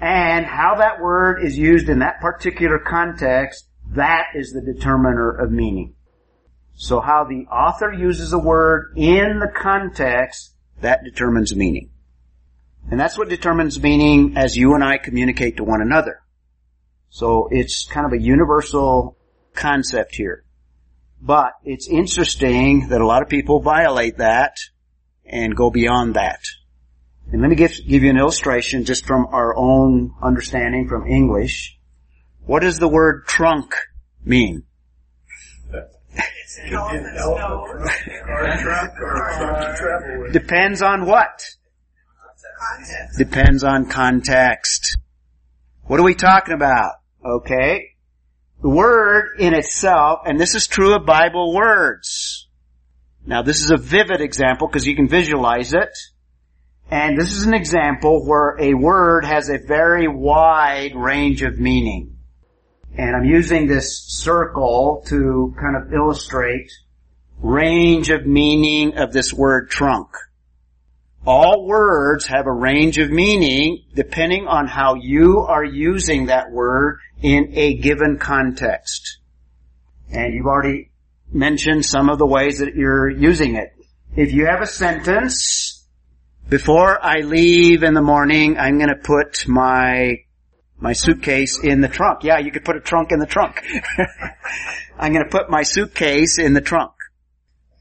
[0.00, 5.50] and how that word is used in that particular context that is the determiner of
[5.50, 5.94] meaning.
[6.74, 11.90] So how the author uses a word in the context, that determines meaning.
[12.90, 16.20] And that's what determines meaning as you and I communicate to one another.
[17.08, 19.16] So it's kind of a universal
[19.54, 20.44] concept here.
[21.22, 24.58] But it's interesting that a lot of people violate that
[25.24, 26.40] and go beyond that.
[27.32, 31.78] And let me give, give you an illustration just from our own understanding from English.
[32.46, 33.74] What does the word trunk
[34.24, 34.64] mean?
[40.32, 41.44] Depends on what?
[43.16, 44.98] Depends on context.
[45.86, 46.92] What are we talking about?
[47.24, 47.90] Okay.
[48.62, 52.48] The word in itself, and this is true of Bible words.
[53.26, 55.96] Now this is a vivid example because you can visualize it.
[56.90, 62.13] And this is an example where a word has a very wide range of meaning.
[62.96, 66.70] And I'm using this circle to kind of illustrate
[67.40, 70.08] range of meaning of this word trunk.
[71.26, 77.00] All words have a range of meaning depending on how you are using that word
[77.22, 79.18] in a given context.
[80.10, 80.90] And you've already
[81.32, 83.74] mentioned some of the ways that you're using it.
[84.14, 85.84] If you have a sentence,
[86.48, 90.24] before I leave in the morning, I'm going to put my
[90.78, 92.24] my suitcase in the trunk.
[92.24, 93.62] Yeah, you could put a trunk in the trunk.
[94.98, 96.92] I'm going to put my suitcase in the trunk.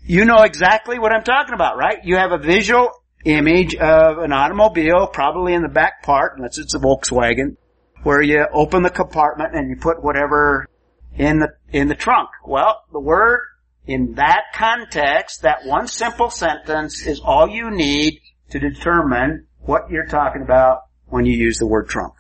[0.06, 2.04] You know exactly what I'm talking about, right?
[2.04, 2.92] You have a visual
[3.26, 7.56] image of an automobile, probably in the back part, unless it's a Volkswagen,
[8.04, 10.68] where you open the compartment and you put whatever
[11.16, 12.30] in the, in the trunk.
[12.46, 13.42] Well, the word
[13.86, 18.20] in that context, that one simple sentence is all you need
[18.50, 22.14] to determine what you're talking about when you use the word trunk.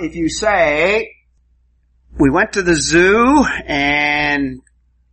[0.00, 1.14] If you say,
[2.18, 4.60] we went to the zoo and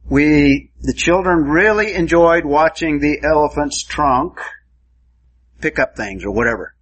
[0.09, 4.39] we, the children really enjoyed watching the elephant's trunk
[5.61, 6.75] pick up things or whatever.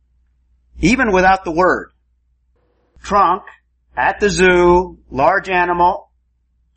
[0.79, 1.91] Even without the word.
[3.03, 3.43] Trunk,
[3.97, 6.09] at the zoo, large animal,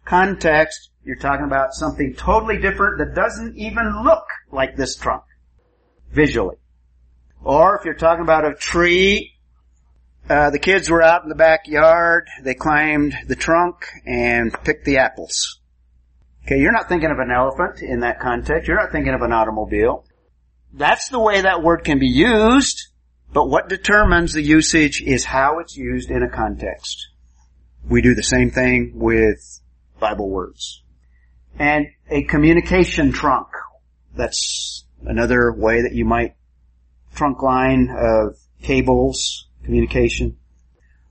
[0.04, 5.22] context, you're talking about something totally different that doesn't even look like this trunk.
[6.10, 6.56] Visually.
[7.44, 9.34] Or if you're talking about a tree,
[10.28, 14.98] uh, the kids were out in the backyard, they climbed the trunk and picked the
[14.98, 15.60] apples.
[16.44, 18.66] Okay, you're not thinking of an elephant in that context.
[18.66, 20.04] You're not thinking of an automobile.
[20.72, 22.88] That's the way that word can be used,
[23.32, 27.08] but what determines the usage is how it's used in a context.
[27.88, 29.60] We do the same thing with
[30.00, 30.82] Bible words.
[31.58, 33.48] And a communication trunk.
[34.14, 36.36] That's another way that you might
[37.14, 40.36] trunk line of cables, communication.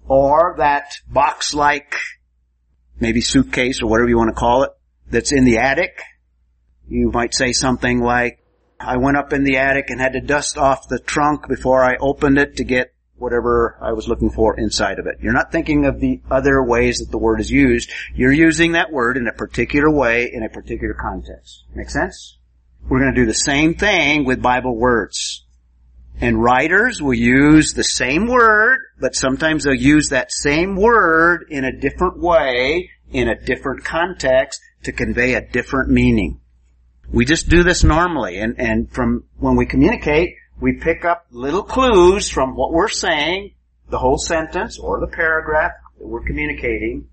[0.08, 1.96] Or that box-like,
[3.00, 4.72] maybe suitcase or whatever you want to call it,
[5.10, 6.02] that's in the attic.
[6.88, 8.40] You might say something like,
[8.80, 11.98] I went up in the attic and had to dust off the trunk before I
[12.00, 15.18] opened it to get whatever I was looking for inside of it.
[15.22, 17.92] You're not thinking of the other ways that the word is used.
[18.16, 21.66] You're using that word in a particular way in a particular context.
[21.76, 22.40] Make sense?
[22.90, 25.46] We're going to do the same thing with Bible words.
[26.22, 31.66] And writers will use the same word, but sometimes they'll use that same word in
[31.66, 36.40] a different way, in a different context, to convey a different meaning.
[37.12, 41.64] We just do this normally, and, and from when we communicate, we pick up little
[41.64, 43.56] clues from what we're saying,
[43.90, 47.08] the whole sentence or the paragraph that we're communicating,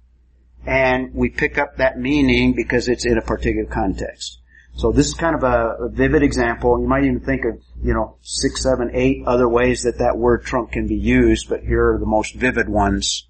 [0.67, 4.38] and we pick up that meaning because it's in a particular context.
[4.79, 6.81] So this is kind of a, a, vivid example.
[6.81, 10.45] You might even think of, you know, six, seven, eight other ways that that word
[10.45, 13.27] trunk can be used, but here are the most vivid ones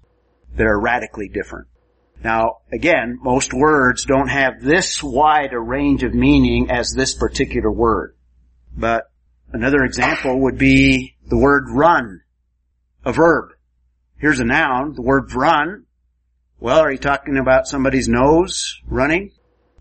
[0.55, 1.67] that are radically different.
[2.23, 7.71] Now, again, most words don't have this wide a range of meaning as this particular
[7.71, 8.15] word.
[8.77, 9.05] But
[9.51, 12.21] another example would be the word run,
[13.03, 13.53] a verb.
[14.17, 15.85] Here's a noun, the word run.
[16.59, 19.31] Well, are you talking about somebody's nose running?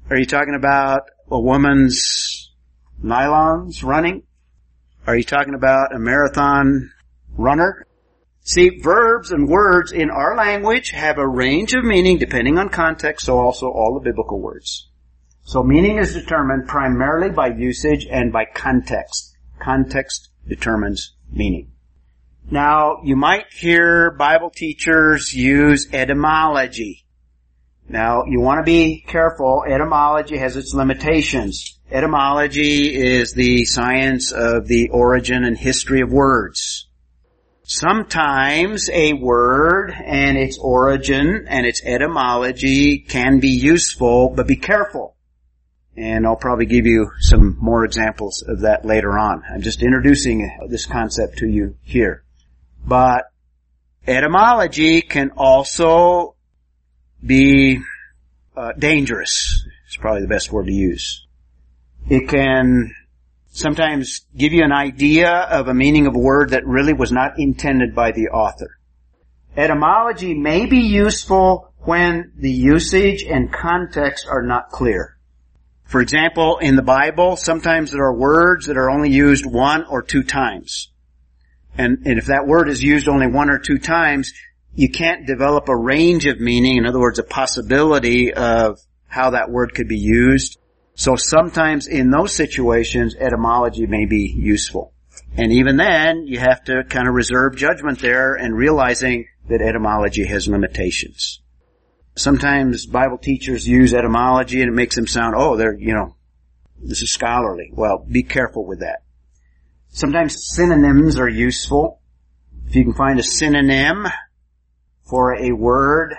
[0.09, 2.53] Are you talking about a woman's
[3.03, 4.23] nylons running?
[5.07, 6.91] Are you talking about a marathon
[7.37, 7.87] runner?
[8.43, 13.27] See, verbs and words in our language have a range of meaning depending on context,
[13.27, 14.89] so also all the biblical words.
[15.45, 19.35] So meaning is determined primarily by usage and by context.
[19.59, 21.73] Context determines meaning.
[22.51, 27.05] Now, you might hear Bible teachers use etymology.
[27.89, 29.65] Now, you want to be careful.
[29.67, 31.79] Etymology has its limitations.
[31.91, 36.87] Etymology is the science of the origin and history of words.
[37.63, 45.17] Sometimes a word and its origin and its etymology can be useful, but be careful.
[45.97, 49.43] And I'll probably give you some more examples of that later on.
[49.51, 52.25] I'm just introducing this concept to you here.
[52.87, 53.25] But
[54.07, 56.37] etymology can also
[57.25, 57.81] be
[58.57, 59.67] uh, dangerous.
[59.87, 61.27] It's probably the best word to use.
[62.09, 62.95] It can
[63.51, 67.39] sometimes give you an idea of a meaning of a word that really was not
[67.39, 68.79] intended by the author.
[69.57, 75.17] Etymology may be useful when the usage and context are not clear.
[75.85, 80.03] For example, in the Bible, sometimes there are words that are only used one or
[80.03, 80.93] two times.
[81.77, 84.33] And, and if that word is used only one or two times,
[84.79, 89.51] you can't develop a range of meaning, in other words, a possibility of how that
[89.51, 90.57] word could be used.
[90.95, 94.93] So sometimes in those situations, etymology may be useful.
[95.37, 100.25] And even then, you have to kind of reserve judgment there and realizing that etymology
[100.27, 101.41] has limitations.
[102.15, 106.15] Sometimes Bible teachers use etymology and it makes them sound, oh, they're, you know,
[106.81, 107.73] this is scholarly.
[107.75, 109.03] Well, be careful with that.
[109.89, 112.01] Sometimes synonyms are useful.
[112.69, 114.07] If you can find a synonym
[115.09, 116.15] for a word,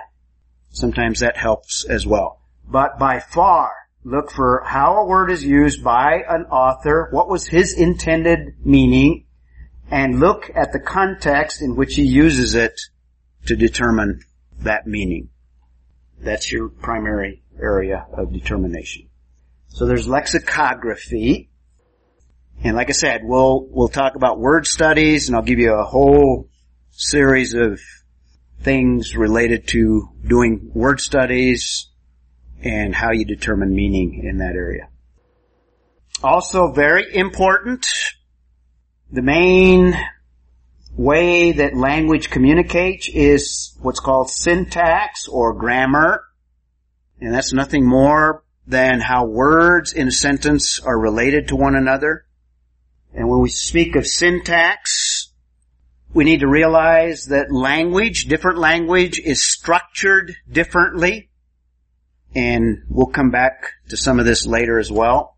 [0.72, 2.42] sometimes that helps as well.
[2.68, 3.72] But by far,
[4.04, 9.26] look for how a word is used by an author, what was his intended meaning,
[9.92, 12.80] and look at the context in which he uses it
[13.46, 14.22] to determine
[14.60, 15.30] that meaning.
[16.20, 19.10] That's your primary area of determination.
[19.70, 21.50] So there's lexicography.
[22.64, 25.86] And like I said, we'll, we'll talk about word studies and I'll give you a
[25.86, 26.50] whole
[26.92, 27.80] series of
[28.62, 31.88] things related to doing word studies
[32.62, 34.90] and how you determine meaning in that area.
[36.24, 37.88] Also very important,
[39.12, 39.96] the main
[40.96, 46.24] way that language communicates is what's called syntax or grammar.
[47.22, 52.26] And that's nothing more than how words in a sentence are related to one another.
[53.14, 55.09] And when we speak of syntax,
[56.14, 61.30] we need to realize that language, different language is structured differently.
[62.36, 65.38] And we'll come back to some of this later as well.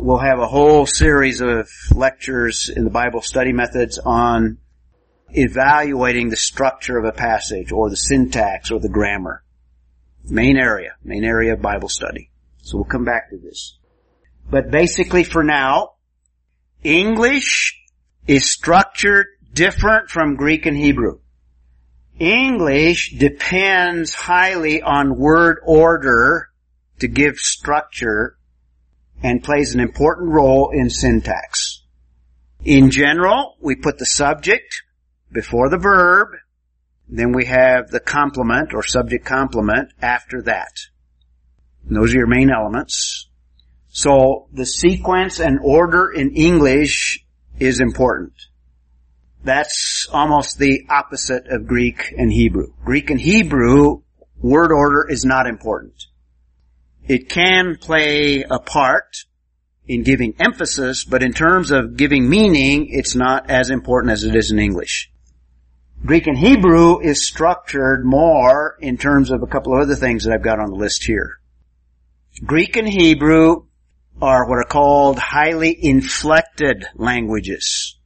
[0.00, 4.58] We'll have a whole series of lectures in the Bible study methods on
[5.30, 9.44] evaluating the structure of a passage or the syntax or the grammar.
[10.24, 12.30] Main area, main area of Bible study.
[12.62, 13.78] So we'll come back to this.
[14.48, 15.92] But basically for now,
[16.82, 17.80] English
[18.26, 21.20] is structured different from Greek and Hebrew.
[22.18, 26.50] English depends highly on word order
[27.00, 28.36] to give structure
[29.22, 31.82] and plays an important role in syntax.
[32.64, 34.82] In general, we put the subject
[35.32, 36.28] before the verb,
[37.08, 40.72] then we have the complement or subject complement after that.
[41.86, 43.28] And those are your main elements.
[43.88, 47.24] So the sequence and order in English
[47.58, 48.32] is important.
[49.44, 52.72] That's almost the opposite of Greek and Hebrew.
[52.84, 54.02] Greek and Hebrew,
[54.40, 56.06] word order is not important.
[57.08, 59.24] It can play a part
[59.86, 64.36] in giving emphasis, but in terms of giving meaning, it's not as important as it
[64.36, 65.10] is in English.
[66.04, 70.32] Greek and Hebrew is structured more in terms of a couple of other things that
[70.32, 71.40] I've got on the list here.
[72.44, 73.66] Greek and Hebrew
[74.20, 77.98] are what are called highly inflected languages.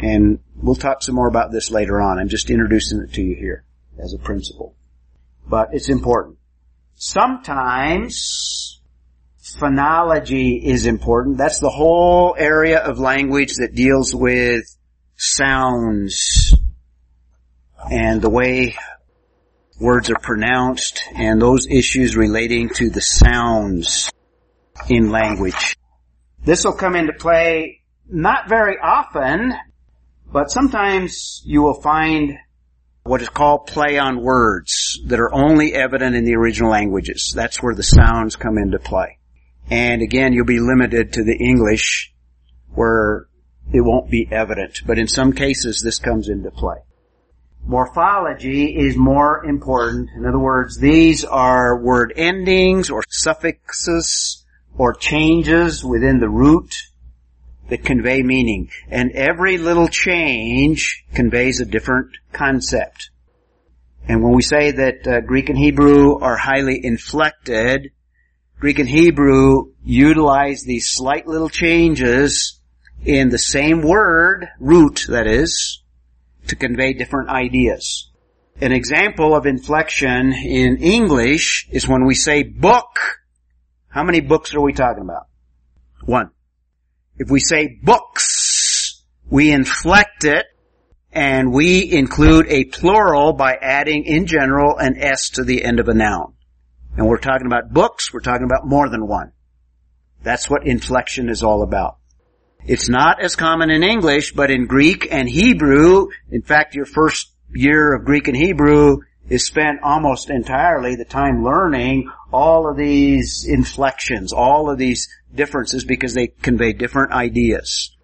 [0.00, 2.18] And we'll talk some more about this later on.
[2.18, 3.64] I'm just introducing it to you here
[4.02, 4.74] as a principle.
[5.46, 6.38] But it's important.
[6.94, 8.80] Sometimes
[9.42, 11.36] phonology is important.
[11.36, 14.64] That's the whole area of language that deals with
[15.16, 16.54] sounds
[17.90, 18.76] and the way
[19.80, 24.10] words are pronounced and those issues relating to the sounds
[24.88, 25.76] in language.
[26.44, 29.54] This will come into play not very often,
[30.32, 32.38] but sometimes you will find
[33.04, 37.32] what is called play on words that are only evident in the original languages.
[37.34, 39.18] That's where the sounds come into play.
[39.70, 42.14] And again, you'll be limited to the English
[42.74, 43.28] where
[43.72, 44.82] it won't be evident.
[44.86, 46.78] But in some cases, this comes into play.
[47.64, 50.10] Morphology is more important.
[50.16, 54.44] In other words, these are word endings or suffixes
[54.76, 56.74] or changes within the root
[57.68, 58.70] that convey meaning.
[58.88, 63.10] And every little change conveys a different concept.
[64.08, 67.92] And when we say that uh, Greek and Hebrew are highly inflected,
[68.58, 72.60] Greek and Hebrew utilize these slight little changes
[73.04, 75.82] in the same word, root that is,
[76.48, 78.10] to convey different ideas.
[78.60, 83.20] An example of inflection in English is when we say book.
[83.88, 85.26] How many books are we talking about?
[86.04, 86.30] One.
[87.16, 90.46] If we say books, we inflect it
[91.12, 95.88] and we include a plural by adding in general an S to the end of
[95.88, 96.34] a noun.
[96.96, 99.32] And we're talking about books, we're talking about more than one.
[100.22, 101.98] That's what inflection is all about.
[102.64, 107.32] It's not as common in English, but in Greek and Hebrew, in fact your first
[107.52, 108.98] year of Greek and Hebrew
[109.28, 115.84] is spent almost entirely the time learning all of these inflections, all of these differences
[115.84, 117.96] because they convey different ideas.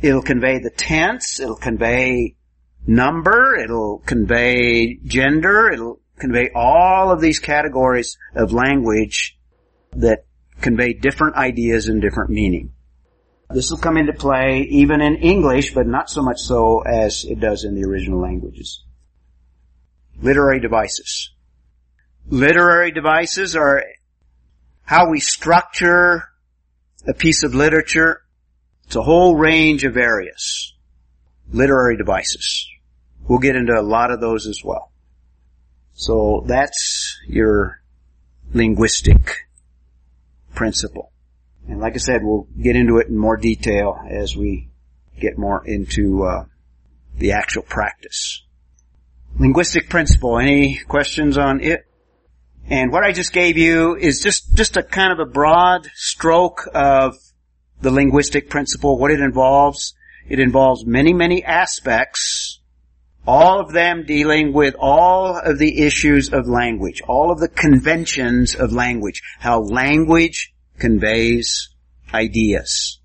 [0.00, 2.36] It'll convey the tense, it'll convey
[2.86, 9.38] number, it'll convey gender, it'll convey all of these categories of language
[9.92, 10.26] that
[10.60, 12.72] convey different ideas and different meaning.
[13.50, 17.38] This will come into play even in English, but not so much so as it
[17.38, 18.84] does in the original languages.
[20.20, 21.30] Literary devices.
[22.28, 23.84] Literary devices are
[24.82, 26.24] how we structure
[27.06, 28.22] a piece of literature.
[28.84, 30.74] It's a whole range of areas.
[31.52, 32.68] Literary devices.
[33.28, 34.92] We'll get into a lot of those as well.
[35.94, 37.80] So that's your
[38.52, 39.46] linguistic
[40.54, 41.12] principle.
[41.68, 44.68] And like I said, we'll get into it in more detail as we
[45.18, 46.44] get more into uh,
[47.16, 48.42] the actual practice.
[49.38, 50.38] Linguistic principle.
[50.38, 51.85] Any questions on it?
[52.68, 56.68] And what I just gave you is just, just a kind of a broad stroke
[56.74, 57.16] of
[57.80, 59.94] the linguistic principle, what it involves.
[60.28, 62.60] It involves many, many aspects,
[63.26, 68.54] all of them dealing with all of the issues of language, all of the conventions
[68.56, 71.68] of language, how language conveys
[72.12, 73.00] ideas.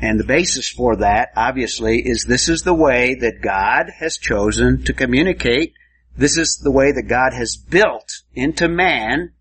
[0.00, 4.84] And the basis for that, obviously, is this is the way that God has chosen
[4.84, 5.72] to communicate.
[6.16, 9.32] This is the way that God has built into man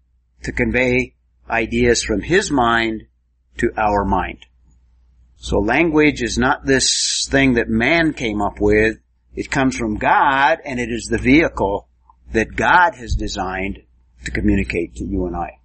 [0.44, 1.16] to convey
[1.50, 3.04] ideas from his mind
[3.58, 4.46] to our mind.
[5.38, 8.98] So language is not this thing that man came up with.
[9.36, 11.88] It comes from God and it is the vehicle
[12.32, 13.80] that God has designed
[14.26, 15.60] to communicate to you and I.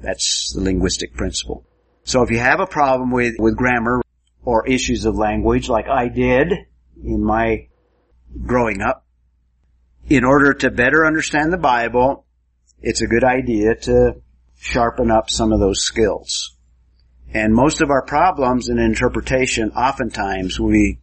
[0.00, 1.64] That's the linguistic principle.
[2.04, 4.02] So if you have a problem with, with grammar
[4.44, 6.52] or issues of language like I did
[7.02, 7.68] in my
[8.44, 9.06] growing up,
[10.08, 12.24] in order to better understand the Bible,
[12.80, 14.16] it's a good idea to
[14.58, 16.56] sharpen up some of those skills.
[17.34, 20.98] And most of our problems in interpretation, oftentimes we,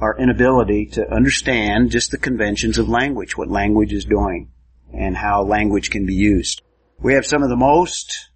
[0.00, 4.50] our inability to understand just the conventions of language, what language is doing,
[4.92, 6.62] and how language can be used.
[6.98, 8.30] We have some of the most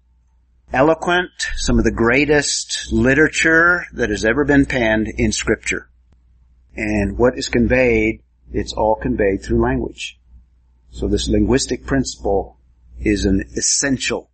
[0.73, 5.89] eloquent, some of the greatest literature that has ever been penned in scripture.
[6.75, 8.21] And what is conveyed,
[8.51, 10.19] it's all conveyed through language.
[10.91, 12.57] So this linguistic principle
[12.99, 14.29] is an essential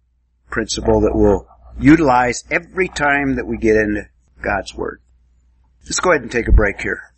[0.49, 1.47] principle that we'll
[1.79, 4.07] utilize every time that we get into
[4.41, 5.01] God's Word.
[5.85, 7.10] Let's go ahead and take a break here.